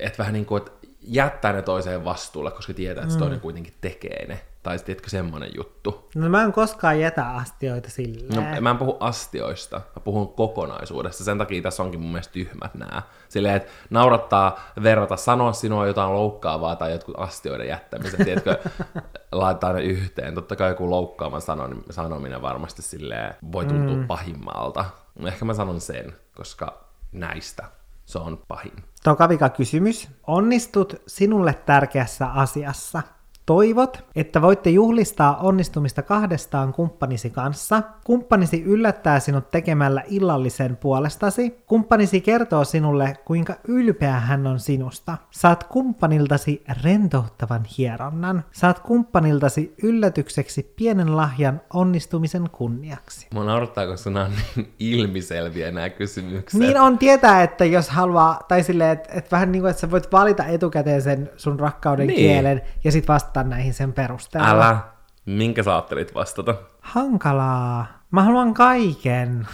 [0.00, 3.74] että vähän niin kuin, että jättää ne toiseen vastuulle, koska tietää, että se toinen kuitenkin
[3.80, 4.40] tekee ne.
[4.62, 6.08] Tai tiedätkö semmoinen juttu.
[6.14, 8.54] No mä en koskaan jätä astioita silleen.
[8.54, 11.24] No, mä en puhu astioista, mä puhun kokonaisuudesta.
[11.24, 13.02] Sen takia tässä onkin mun mielestä tyhmät nämä.
[13.28, 18.58] Silleen, että naurattaa verrata, sanoa sinua jotain loukkaavaa tai jotkut astioiden jättämiset, tiedätkö,
[19.32, 20.34] laittaa ne yhteen.
[20.34, 24.06] Totta kai joku loukkaavan sanon, sanominen varmasti silleen voi tuntua mm.
[24.06, 24.84] pahimmalta.
[25.26, 27.64] Ehkä mä sanon sen, koska näistä
[28.04, 28.72] se on pahin.
[29.04, 30.08] Toka vika kysymys.
[30.26, 33.02] Onnistut sinulle tärkeässä asiassa.
[33.46, 37.82] Toivot, että voitte juhlistaa onnistumista kahdestaan kumppanisi kanssa.
[38.04, 41.58] Kumppanisi yllättää sinut tekemällä illallisen puolestasi.
[41.66, 45.16] Kumppanisi kertoo sinulle, kuinka ylpeä hän on sinusta.
[45.30, 48.44] Saat kumppaniltasi rentouttavan hieronnan.
[48.52, 53.26] Saat kumppaniltasi yllätykseksi pienen lahjan onnistumisen kunniaksi.
[53.34, 56.60] Mua naurattaa, koska nämä on niin ilmiselviä nämä kysymykset.
[56.60, 59.90] Niin on tietää, että jos haluaa, tai silleen, että, että vähän niin kuin, että sä
[59.90, 62.16] voit valita etukäteen sen sun rakkauden Niin.
[62.16, 64.48] kielen ja sit vastata näihin sen perusteella.
[64.48, 64.78] Älä.
[65.26, 66.54] Minkä sä ajattelit vastata?
[66.80, 67.86] Hankalaa.
[68.10, 69.46] Mä haluan kaiken.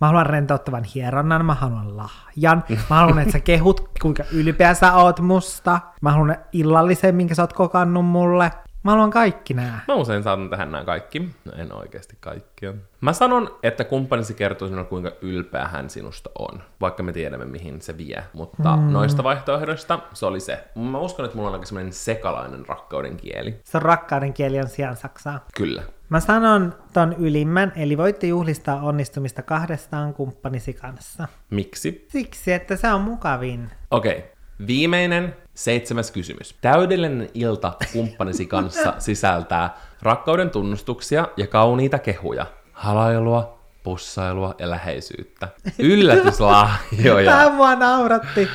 [0.00, 2.64] Mä haluan rentouttavan hieronnan, mä haluan lahjan.
[2.90, 5.80] Mä haluan, että sä kehut, kuinka ylpeä sä oot musta.
[6.00, 8.50] Mä haluan illallisen, minkä sä oot kokannut mulle.
[8.84, 9.80] Mä haluan kaikki nää.
[9.88, 11.30] Mä usein saatan tehdä nämä kaikki.
[11.44, 12.74] No en oikeasti kaikkia.
[13.00, 17.82] Mä sanon, että kumppanisi kertoo sinulle, kuinka ylpeä hän sinusta on, vaikka me tiedämme, mihin
[17.82, 18.24] se vie.
[18.32, 18.92] Mutta mm.
[18.92, 20.64] noista vaihtoehdoista se oli se.
[20.74, 23.60] Mä uskon, että mulla on aika semmoinen sekalainen rakkauden kieli.
[23.64, 25.44] Se rakkauden kieli on sijaan saksaa.
[25.56, 25.82] Kyllä.
[26.08, 31.28] Mä sanon ton ylimmän, eli voitte juhlistaa onnistumista kahdestaan kumppanisi kanssa.
[31.50, 32.06] Miksi?
[32.08, 33.70] Siksi, että se on mukavin.
[33.90, 34.18] Okei.
[34.18, 34.33] Okay.
[34.66, 36.54] Viimeinen, seitsemäs kysymys.
[36.60, 45.48] Täydellinen ilta kumppanisi kanssa sisältää rakkauden tunnustuksia ja kauniita kehuja, halailua, pussailua ja läheisyyttä.
[45.78, 47.30] Yllätyslahjoja.
[47.30, 48.48] Tämä mua nauratti.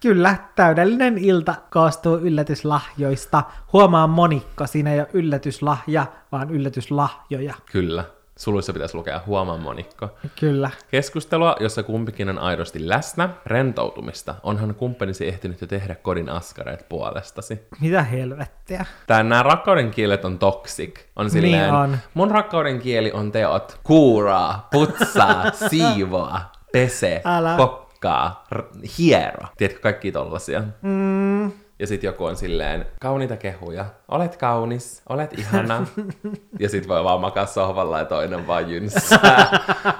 [0.00, 3.42] Kyllä, täydellinen ilta koostuu yllätyslahjoista.
[3.72, 7.54] Huomaa monikko, siinä ei ole yllätyslahja, vaan yllätyslahjoja.
[7.72, 8.04] Kyllä.
[8.36, 10.08] Suluissa pitäisi lukea huomaan monikko.
[10.40, 10.70] Kyllä.
[10.90, 14.34] Keskustelua, jossa kumpikin on aidosti läsnä, rentoutumista.
[14.42, 17.60] Onhan kumppanisi ehtinyt jo tehdä kodin askareet puolestasi.
[17.80, 18.84] Mitä helvettiä?
[19.06, 21.00] Tää nämä rakkauden kielet on toxic.
[21.16, 21.98] On silleen, Niin on.
[22.14, 23.80] mun rakkauden kieli on teot.
[23.84, 26.40] Kuuraa, putsaa, siivoa,
[26.72, 27.54] pese, Älä.
[27.56, 28.62] kokkaa, r-
[28.98, 29.46] hiero.
[29.56, 30.62] Tiedätkö kaikki tollasia?
[30.82, 31.52] Mm.
[31.78, 33.84] Ja sit joku on silleen, kauniita kehuja.
[34.08, 35.86] Olet kaunis, olet ihana.
[36.60, 39.50] ja sit voi vaan makaa sohvalla ja toinen vaan jynssää.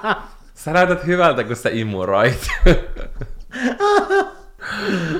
[0.53, 2.47] Sä näytät hyvältä, kun sä imuroit.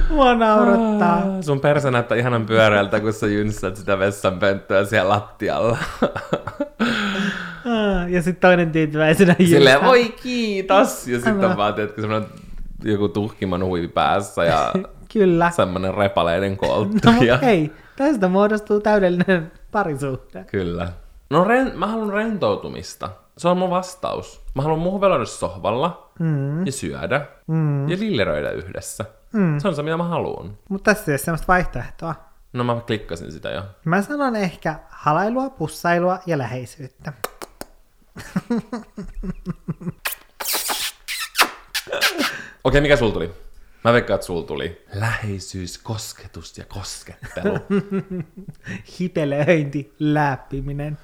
[0.09, 1.41] Mua naurattaa.
[1.41, 5.77] Sun perse näyttää ihanan pyöreältä, kun sä jynsät sitä vessanpönttöä siellä lattialla.
[7.65, 9.87] Ah, Ja sitten toinen tyytyväisenä Silleen, jyrsää.
[9.89, 11.07] voi kiitos!
[11.07, 12.01] Ja sitten vaan, tiedätkö,
[12.83, 14.73] joku tuhkiman huivi päässä ja
[15.13, 15.51] Kyllä.
[15.51, 17.11] semmonen repaleinen kolttu.
[17.11, 17.37] No ja...
[17.37, 20.43] hei, tästä muodostuu täydellinen parisuhde.
[20.43, 20.91] Kyllä.
[21.29, 23.09] No ren, mä haluan rentoutumista.
[23.37, 24.41] Se on mun vastaus.
[24.55, 26.65] Mä haluan muhveloida sohvalla mm.
[26.65, 27.89] ja syödä mm.
[27.89, 29.05] ja lilleröidä yhdessä.
[29.33, 29.59] Mm.
[29.59, 30.57] Se on se, mitä mä haluan.
[30.69, 32.15] Mutta tässä ei ole semmoista vaihtoehtoa.
[32.53, 33.63] No mä klikkasin sitä jo.
[33.85, 37.13] Mä sanon ehkä halailua, pussailua ja läheisyyttä.
[42.63, 43.31] Okei, mikä sul tuli?
[43.83, 47.57] Mä veikkaan, että sul tuli läheisyys, kosketus ja koskettelu.
[48.99, 50.97] Hitelöinti, läppiminen.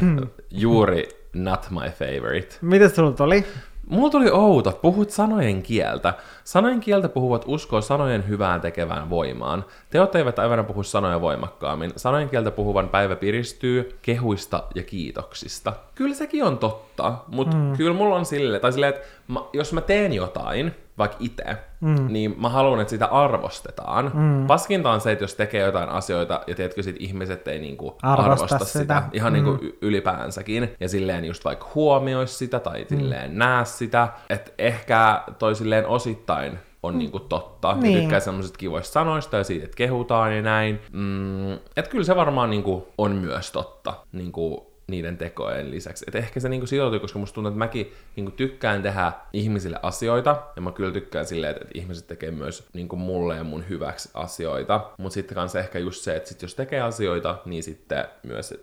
[0.50, 2.56] Juuri not my favorite.
[2.60, 3.46] Mitä sulla tuli?
[3.88, 6.14] Mulla tuli outo, puhut sanojen kieltä.
[6.44, 9.64] Sanojen kieltä puhuvat uskoo sanojen hyvään tekevään voimaan.
[9.90, 11.92] Teot eivät aivan puhu sanoja voimakkaammin.
[11.96, 15.72] Sanojen kieltä puhuvan päivä piristyy kehuista ja kiitoksista.
[15.94, 17.76] Kyllä sekin on totta, mutta mm.
[17.76, 21.44] kyllä mulla on silleen, tai silleen, että mä, jos mä teen jotain, vaikka itse,
[21.80, 22.06] mm.
[22.08, 24.10] niin mä haluan, että sitä arvostetaan.
[24.14, 24.46] Mm.
[24.46, 28.32] Paskinta on se, että jos tekee jotain asioita, ja tiedätkö, sit ihmiset ei niinku Arvosta
[28.32, 29.02] arvosta sitä, sitä.
[29.12, 29.44] ihan mm.
[29.44, 33.38] niinku ylipäänsäkin, ja silleen just vaikka huomiois sitä, tai silleen mm.
[33.38, 37.94] näe sitä, että ehkä toi silleen osittain on niinku totta, niin.
[37.94, 40.80] ja tykkää semmoisista kivoista sanoista ja siitä, että kehutaan ja näin.
[40.92, 46.04] Mm, että kyllä se varmaan niinku on myös totta, niinku niiden tekojen lisäksi.
[46.08, 50.42] Et ehkä se niinku sitoutuu, koska musta tuntuu, että mäkin niinku tykkään tehdä ihmisille asioita,
[50.56, 54.10] ja mä kyllä tykkään silleen, että, että ihmiset tekee myös niinku mulle ja mun hyväksi
[54.14, 54.90] asioita.
[54.98, 58.54] Mutta sitten kanssa ehkä just se, että sit jos tekee asioita, niin sitten myös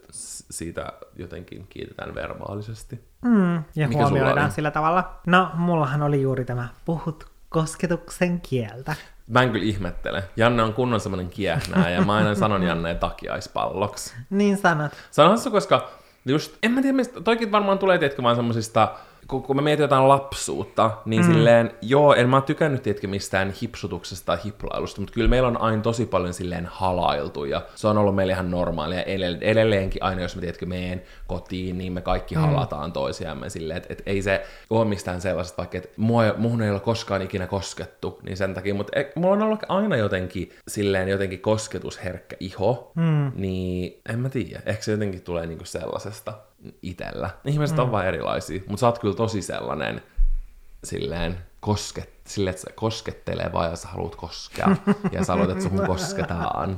[0.52, 3.00] siitä jotenkin kiitetään verbaalisesti.
[3.26, 5.20] Mm, ja Mikä huomioidaan sillä tavalla.
[5.28, 8.96] No, mullahan oli juuri tämä puhut kosketuksen kieltä.
[9.28, 10.24] Mä en kyllä ihmettele.
[10.36, 14.14] Janne on kunnon semmonen kiehnää, ja mä aina sanon Janneen takiaispalloksi.
[14.30, 14.92] Niin sanot.
[15.12, 15.90] Sanoisiko, koska
[16.26, 18.96] just, en mä tiedä, mistä, toikin varmaan tulee, tiedätkö, vaan semmosista,
[19.28, 21.34] kun, kun mä mietin jotain lapsuutta, niin mm.
[21.34, 25.62] silleen, joo, en mä oon tykännyt, tiedätkö, mistään hipsutuksesta tai hiplailusta, mutta kyllä meillä on
[25.62, 30.22] aina tosi paljon silleen halailtu, ja se on ollut meille ihan normaalia, Edell- edelleenkin aina,
[30.22, 32.42] jos mä, tiedätkö, meen kotiin, niin me kaikki mm.
[32.42, 36.80] halataan toisiamme silleen, että et ei se ole mistään sellaista, vaikka, että mua, ei- ole
[36.80, 41.40] koskaan ikinä koskettu, niin sen takia, mutta e, mulla on ollut aina jotenkin silleen jotenkin
[41.40, 43.32] kosketusherkkä iho, mm.
[43.36, 46.34] niin en mä tiedä, ehkä se jotenkin tulee niinku sellaisesta
[46.82, 47.30] itellä.
[47.46, 47.84] Ihmiset mm.
[47.84, 50.02] on vaan erilaisia, mutta sä oot kyllä tosi sellainen
[50.84, 54.76] silleen kosket, silleen, että se koskettelee vaan ja sä haluat koskea.
[55.12, 56.78] ja sä haluat, että suhun kosketaan.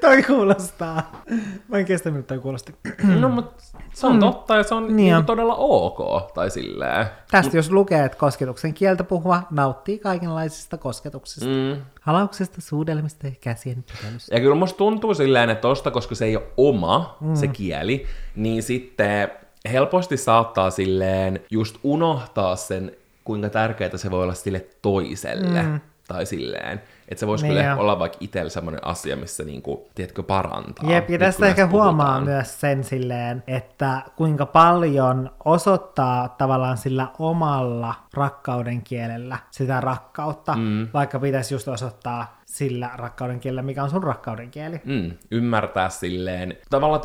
[0.00, 1.22] Toi kuulostaa.
[1.68, 2.74] Mä en kestä, miltä toi kuulosti.
[3.20, 5.26] no, mutta se on totta ja se on Niin niin on.
[5.26, 6.32] todella ok.
[6.34, 7.06] Tai silleen.
[7.30, 11.46] Tästä jos lukee, että kosketuksen kieltä puhuva nauttii kaikenlaisista kosketuksista.
[11.48, 11.82] Mm.
[12.00, 14.34] Halauksesta, suudelmista ja käsien pitelystä.
[14.34, 17.34] Ja kyllä musta tuntuu silleen, että tosta, koska se ei ole oma, mm.
[17.34, 19.30] se kieli, niin sitten
[19.72, 22.92] helposti saattaa silleen just unohtaa sen,
[23.24, 25.62] kuinka tärkeää se voi olla sille toiselle.
[25.62, 25.80] Mm.
[26.08, 26.82] Tai silleen.
[27.08, 27.76] Että se voisi Niin kyllä jo.
[27.78, 30.90] olla vaikka itsellä semmoinen asia, missä niinku, tiedätkö, parantaa.
[30.90, 32.24] Jep, ja tästä ehkä näistä huomaa puhutaan.
[32.24, 40.88] myös sen silleen, että kuinka paljon osoittaa tavallaan sillä omalla rakkauden kielellä sitä rakkautta, mm.
[40.94, 44.80] vaikka pitäisi just osoittaa sillä rakkauden kielellä, mikä on sun rakkauden kieli.
[44.84, 46.56] Mm, ymmärtää silleen.
[46.70, 47.02] Tavallaan,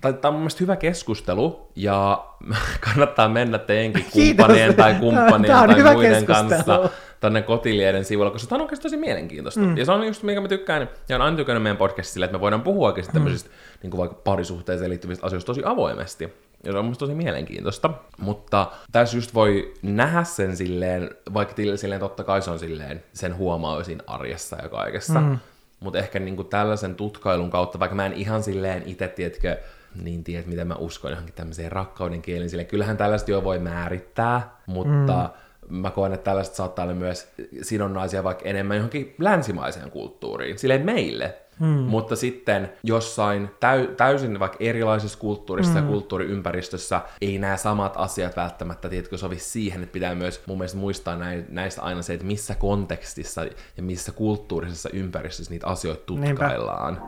[0.00, 2.24] tai tämä on mun hyvä keskustelu, ja
[2.86, 6.26] kannattaa mennä teidänkin kumppanien tai kumppanien tai muiden keskustelu.
[6.26, 9.60] kanssa tänne kotilieden sivuilla, koska tämä on oikeasti tosi mielenkiintoista.
[9.60, 9.76] Mm.
[9.76, 12.40] Ja se on just, minkä mä tykkään, ja on aina tykännyt meidän podcastissa että me
[12.40, 13.50] voidaan puhua oikeasti tämmöisistä
[13.82, 16.32] niin kuin vaikka parisuhteeseen liittyvistä asioista tosi avoimesti.
[16.62, 17.90] Ja se on musta tosi mielenkiintoista.
[18.18, 23.36] Mutta tässä just voi nähdä sen silleen, vaikka silleen totta kai se on silleen, sen
[23.36, 25.20] huomaa siinä arjessa ja kaikessa.
[25.20, 25.38] Mm.
[25.80, 29.56] Mutta ehkä niinku tällaisen tutkailun kautta, vaikka mä en ihan silleen itse, tiedätkö,
[30.02, 34.56] niin tiedät, miten mä uskon johonkin tämmöiseen rakkauden kielen, sille kyllähän tällaista jo voi määrittää,
[34.66, 35.30] mutta
[35.68, 35.76] mm.
[35.76, 41.41] mä koen, että tällaista saattaa olla myös sidonnaisia vaikka enemmän johonkin länsimaiseen kulttuuriin, silleen meille.
[41.60, 41.68] Hmm.
[41.68, 45.82] Mutta sitten jossain täy- täysin vaikka erilaisessa kulttuurissa hmm.
[45.82, 50.78] ja kulttuuriympäristössä ei nämä samat asiat välttämättä, tiedätkö, sovi siihen, että pitää myös mun mielestä
[50.78, 53.44] muistaa näin, näistä aina se, että missä kontekstissa
[53.76, 57.02] ja missä kulttuurisessa ympäristössä niitä asioita tutkaillaan.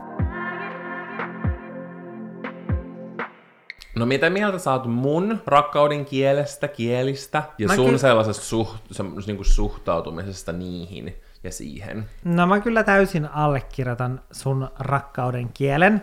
[3.95, 9.27] No mitä mieltä sä oot mun rakkauden kielestä, kielistä ja Mä sun sellaisesta suht, semmos
[9.27, 12.05] niinku suhtautumisesta niihin ja siihen?
[12.23, 16.01] No mä kyllä täysin allekirjoitan sun rakkauden kielen.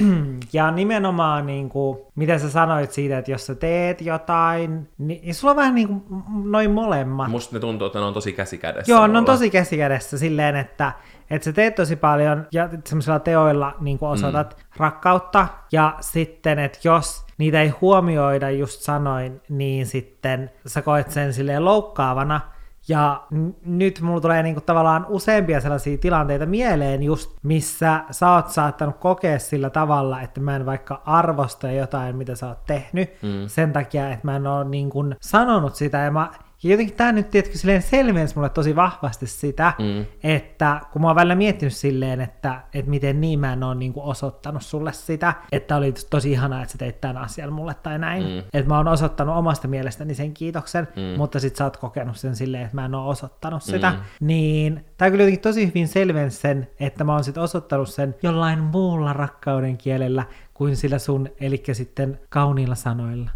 [0.52, 5.50] ja nimenomaan niin kuin, mitä sä sanoit siitä, että jos sä teet jotain, niin sulla
[5.50, 6.02] on vähän niin kuin
[6.44, 7.30] noin molemmat.
[7.30, 8.92] Musta ne tuntuu, että ne on tosi käsikädessä.
[8.92, 10.92] Joo, ne on tosi käsikädessä silleen, että,
[11.30, 14.62] että sä teet tosi paljon ja semmoisilla teoilla niin kuin osoitat mm.
[14.76, 15.46] rakkautta.
[15.72, 21.64] Ja sitten, että jos niitä ei huomioida just sanoin, niin sitten sä koet sen silleen
[21.64, 22.40] loukkaavana.
[22.88, 28.48] Ja n- nyt mulla tulee niinku tavallaan useampia sellaisia tilanteita mieleen just, missä sä oot
[28.48, 33.46] saattanut kokea sillä tavalla, että mä en vaikka arvosta jotain, mitä sä oot tehnyt, mm.
[33.46, 36.30] sen takia, että mä en oo niinku sanonut sitä, ja mä
[36.62, 40.06] Ja jotenkin tämä nyt tietenkin silleen selvensi mulle tosi vahvasti sitä, mm.
[40.22, 43.92] että kun mä oon välillä miettinyt silleen, että, että miten niin mä en ole niin
[43.92, 47.98] kuin osoittanut sulle sitä, että oli tosi ihanaa, että sä teit tämän asian mulle tai
[47.98, 48.22] näin.
[48.22, 48.38] Mm.
[48.38, 51.18] Että mä oon osoittanut omasta mielestäni sen kiitoksen, mm.
[51.18, 53.90] mutta sit sä oot kokenut sen silleen, että mä en ole osoittanut sitä.
[53.90, 54.26] Mm.
[54.26, 58.58] Niin tämä kyllä jotenkin tosi hyvin selvensi sen, että mä oon sit osoittanut sen jollain
[58.58, 63.30] muulla rakkauden kielellä kuin sillä sun, eli sitten kauniilla sanoilla.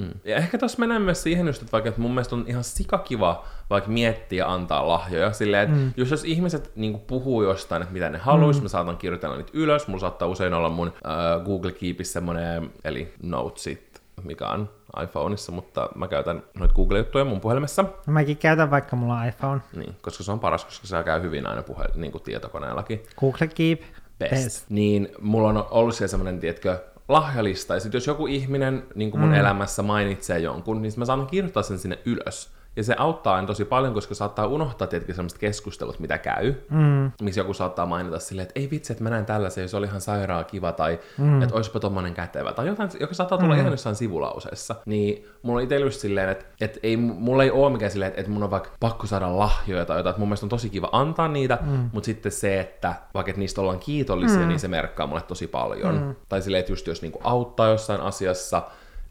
[0.00, 0.10] Mm.
[0.24, 3.44] Ja ehkä tuossa mennään myös siihen just, että vaikka että mun mielestä on ihan sikakiva
[3.70, 5.32] vaikka miettiä ja antaa lahjoja.
[5.32, 5.92] Silleen, että mm.
[5.96, 8.64] just jos ihmiset niin puhuu jostain, että mitä ne haluaisi, mm.
[8.64, 9.88] mä saatan kirjoitella niitä ylös.
[9.88, 14.70] Mulla saattaa usein olla mun uh, Google Keepissä semmoinen, eli Notesit, mikä on
[15.02, 17.84] iPhoneissa, mutta mä käytän noita Google-juttuja mun puhelimessa.
[18.06, 19.60] Mäkin käytän vaikka mulla on iPhone.
[19.76, 23.02] Niin, koska se on paras, koska se käy hyvin aina puhe- niin kuin tietokoneellakin.
[23.20, 23.80] Google Keep.
[24.18, 24.44] Best.
[24.44, 24.70] Best.
[24.70, 26.78] Niin mulla on ollut siellä semmoinen, tiedätkö,
[27.10, 29.34] lahjalista, ja sitten jos joku ihminen niin kuin mun mm.
[29.34, 32.50] elämässä mainitsee jonkun, niin mä saan kirjoittaa sen sinne ylös.
[32.76, 36.54] Ja se auttaa aina tosi paljon, koska saattaa unohtaa tietenkin sellaiset keskustelut, mitä käy.
[36.70, 37.10] Mm.
[37.22, 40.00] Missä joku saattaa mainita silleen, että ei vitsi, että mä näin tällaisen, se oli ihan
[40.00, 41.42] sairaan kiva, tai mm.
[41.42, 43.60] että olisipa tommonen kätevä, tai jotain, joka saattaa tulla mm.
[43.60, 44.74] ihan jossain sivulauseessa.
[44.86, 48.20] Niin mulla on itsellä just silleen, että, että ei, mulla ei ole mikään silleen, että,
[48.20, 50.88] että mun on vaikka pakko saada lahjoja tai jotain, että mun mielestä on tosi kiva
[50.92, 51.90] antaa niitä, mm.
[51.92, 54.48] mutta sitten se, että vaikka että niistä ollaan kiitollisia, mm.
[54.48, 55.94] niin se merkkaa mulle tosi paljon.
[56.02, 56.14] Mm.
[56.28, 58.62] Tai silleen, että just jos niinku auttaa jossain asiassa,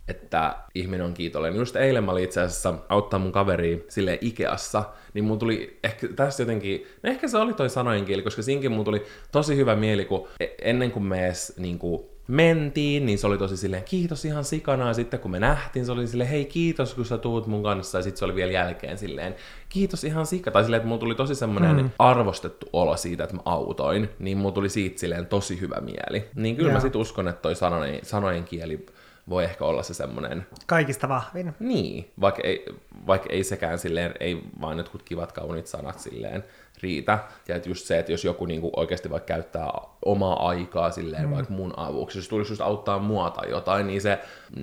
[0.09, 1.57] että ihminen on kiitollinen.
[1.57, 4.83] Just eilen mä olin itse asiassa auttaa mun kaveri sille Ikeassa,
[5.13, 8.71] niin mun tuli ehkä tässä jotenkin, no ehkä se oli toi sanojen kieli, koska siinkin
[8.71, 13.17] mun tuli tosi hyvä mieli, kun e- ennen kuin me edes niin kuin, mentiin, niin
[13.17, 16.29] se oli tosi silleen, kiitos ihan sikana, ja sitten kun me nähtiin, se oli silleen,
[16.29, 19.35] hei kiitos, kun sä tuut mun kanssa, ja sitten se oli vielä jälkeen silleen,
[19.69, 21.89] kiitos ihan sikana, tai silleen, että mulla tuli tosi semmoinen mm.
[21.99, 26.27] arvostettu olo siitä, että mä autoin, niin mulla tuli siitä silleen tosi hyvä mieli.
[26.35, 26.77] Niin kyllä yeah.
[26.77, 28.85] mä sit uskon, että toi sanojen, sanojen kieli
[29.29, 30.47] voi ehkä olla se semmoinen...
[30.67, 31.53] Kaikista vahvin.
[31.59, 32.65] Niin, vaikka ei,
[33.07, 36.43] vaikka ei sekään silleen, ei vaan jotkut kivat kauniit sanat silleen
[36.83, 37.19] riitä.
[37.47, 39.67] Ja että just se, että jos joku niinku oikeasti vaikka käyttää
[40.05, 41.35] omaa aikaa silleen mm.
[41.35, 44.19] vaikka mun avuksi, jos tulisi just auttaa mua tai jotain, niin se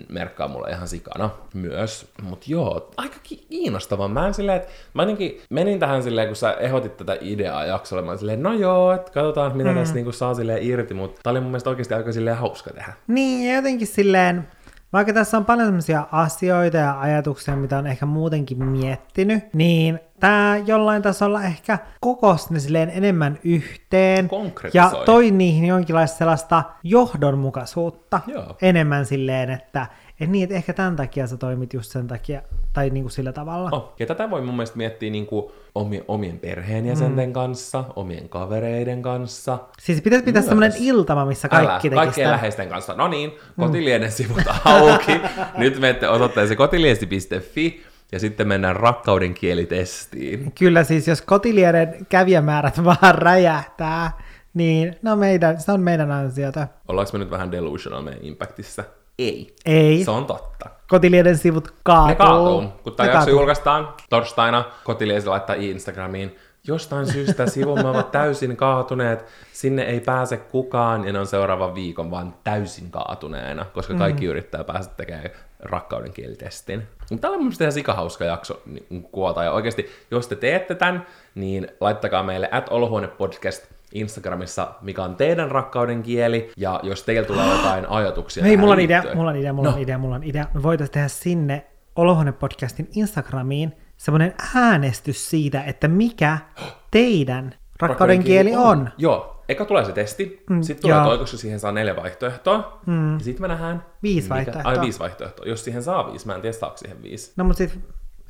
[0.08, 2.12] merkkaa mulle ihan sikana myös.
[2.22, 4.08] Mut joo, aika kiinnostavaa.
[4.08, 8.16] Mä, silleen, että mä jotenkin menin tähän silleen, kun sä ehdotit tätä ideaa jaksolle, mä
[8.16, 9.76] silleen, no joo, että katsotaan mitä mm.
[9.76, 12.92] tässä niinku saa silleen irti, mutta tää oli mun mielestä oikeasti aika silleen hauska tehdä.
[13.06, 14.48] Niin, ja jotenkin silleen,
[14.92, 20.56] vaikka tässä on paljon sellaisia asioita ja ajatuksia, mitä on ehkä muutenkin miettinyt, niin tämä
[20.66, 24.28] jollain tasolla ehkä kokosi ne silleen enemmän yhteen.
[24.74, 28.56] Ja toi niihin jonkinlaista sellaista johdonmukaisuutta Joo.
[28.62, 29.86] enemmän silleen, että
[30.20, 32.42] et niin, että ehkä tämän takia sä toimit just sen takia,
[32.76, 33.70] tai niin kuin sillä tavalla.
[33.72, 37.32] Oh, ja tätä voi mun mielestä miettiä niin kuin omien, omien perheenjäsenten mm.
[37.32, 39.58] kanssa, omien kavereiden kanssa.
[39.80, 42.94] Siis pitäisi pitää semmoinen iltama, missä kaikki Älä, tekisi Kaikkien läheisten kanssa.
[42.94, 45.12] No niin, kotilieden sivut auki.
[45.58, 50.52] Nyt menette osoitteeseen kotiliesi.fi ja sitten mennään rakkauden kielitestiin.
[50.58, 54.10] Kyllä siis, jos kotilieden kävijämäärät vaan räjähtää,
[54.54, 56.68] niin no meidän, se on meidän ansiota.
[56.88, 58.84] Ollaanko me nyt vähän delusional meidän impactissa?
[59.18, 59.54] Ei.
[59.66, 60.04] Ei.
[60.04, 60.70] Se on totta.
[60.88, 62.08] Kotilieden sivut kaatuu.
[62.08, 62.64] Ne kaatuu.
[62.82, 66.36] Kun tämä jakso julkaistaan torstaina, kotiliesi laittaa Instagramiin.
[66.68, 72.10] Jostain syystä sivumme ovat täysin kaatuneet, sinne ei pääse kukaan ja ne on seuraavan viikon
[72.10, 73.98] vaan täysin kaatuneena, koska mm.
[73.98, 74.30] kaikki mm.
[74.30, 76.82] yrittää päästä tekemään rakkauden kielitestin.
[77.20, 81.68] Tämä on mielestäni ihan sikahauska jakso niin kuota, ja oikeasti, jos te teette tämän, niin
[81.80, 82.70] laittakaa meille at
[83.18, 88.72] podcast Instagramissa, mikä on teidän rakkauden kieli, ja jos teillä tulee jotain ajatuksia Hei, mulla
[88.72, 89.76] on idea, mulla on idea, mulla no.
[89.76, 90.46] on idea, mulla on idea.
[90.54, 91.66] Me voitaisiin tehdä sinne
[91.96, 96.38] Olohuone-podcastin Instagramiin semmoinen äänestys siitä, että mikä
[96.90, 98.66] teidän rakkauden, rakkauden kieli on.
[98.66, 98.90] on.
[98.98, 103.14] Joo, eka tulee se testi, mm, sitten tulee toi, koska siihen saa neljä vaihtoehtoa, mm.
[103.14, 103.84] ja sitten me nähdään...
[104.02, 104.70] Viisi vaihtoehtoa.
[104.72, 105.46] Ai viisi vaihtoehtoa.
[105.46, 107.32] Jos siihen saa viisi, mä en tiedä saako siihen viisi.
[107.36, 107.82] No mutta sitten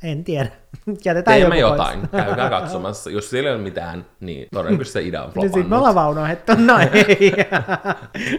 [0.03, 0.49] en tiedä.
[1.05, 1.99] Jätetään Teemme jotain.
[1.99, 2.25] Pois.
[2.25, 3.09] Käykää katsomassa.
[3.09, 5.55] Jos siellä ei ole mitään, niin todennäköisesti se idea on flopannut.
[5.55, 6.51] No sit me ollaan vaan unohdettu.
[6.67, 7.31] No ei.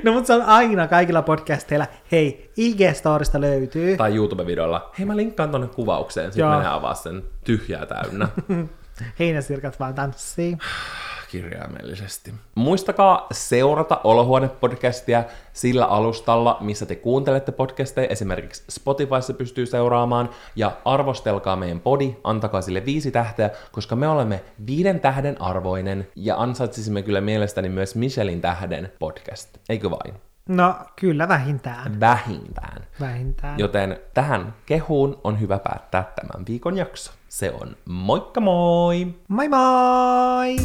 [0.05, 1.87] no mutta se on aina kaikilla podcasteilla.
[2.13, 3.97] Hei, IG-storista löytyy.
[3.97, 4.91] Tai YouTube-videolla.
[4.99, 6.33] Hei mä linkkaan tonne kuvaukseen.
[6.33, 8.29] Sitten menee avaa sen tyhjää täynnä.
[9.19, 10.57] Heinäsirkat vaan tanssii
[11.31, 12.35] kirjaimellisesti.
[12.55, 21.57] Muistakaa seurata Olohuone-podcastia sillä alustalla, missä te kuuntelette podcasteja, esimerkiksi Spotifyssa pystyy seuraamaan, ja arvostelkaa
[21.57, 27.21] meidän podi, antakaa sille viisi tähteä, koska me olemme viiden tähden arvoinen, ja ansaitsisimme kyllä
[27.21, 30.28] mielestäni myös Michelin tähden podcast, eikö vain?
[30.49, 32.01] No kyllä vähintään.
[32.01, 32.85] Vähintään.
[33.01, 33.59] Vähintään.
[33.59, 37.13] Joten tähän kehuun on hyvä päättää tämän viikon jakso.
[37.29, 39.07] Se on moikka moi!
[39.29, 40.57] Moi moi!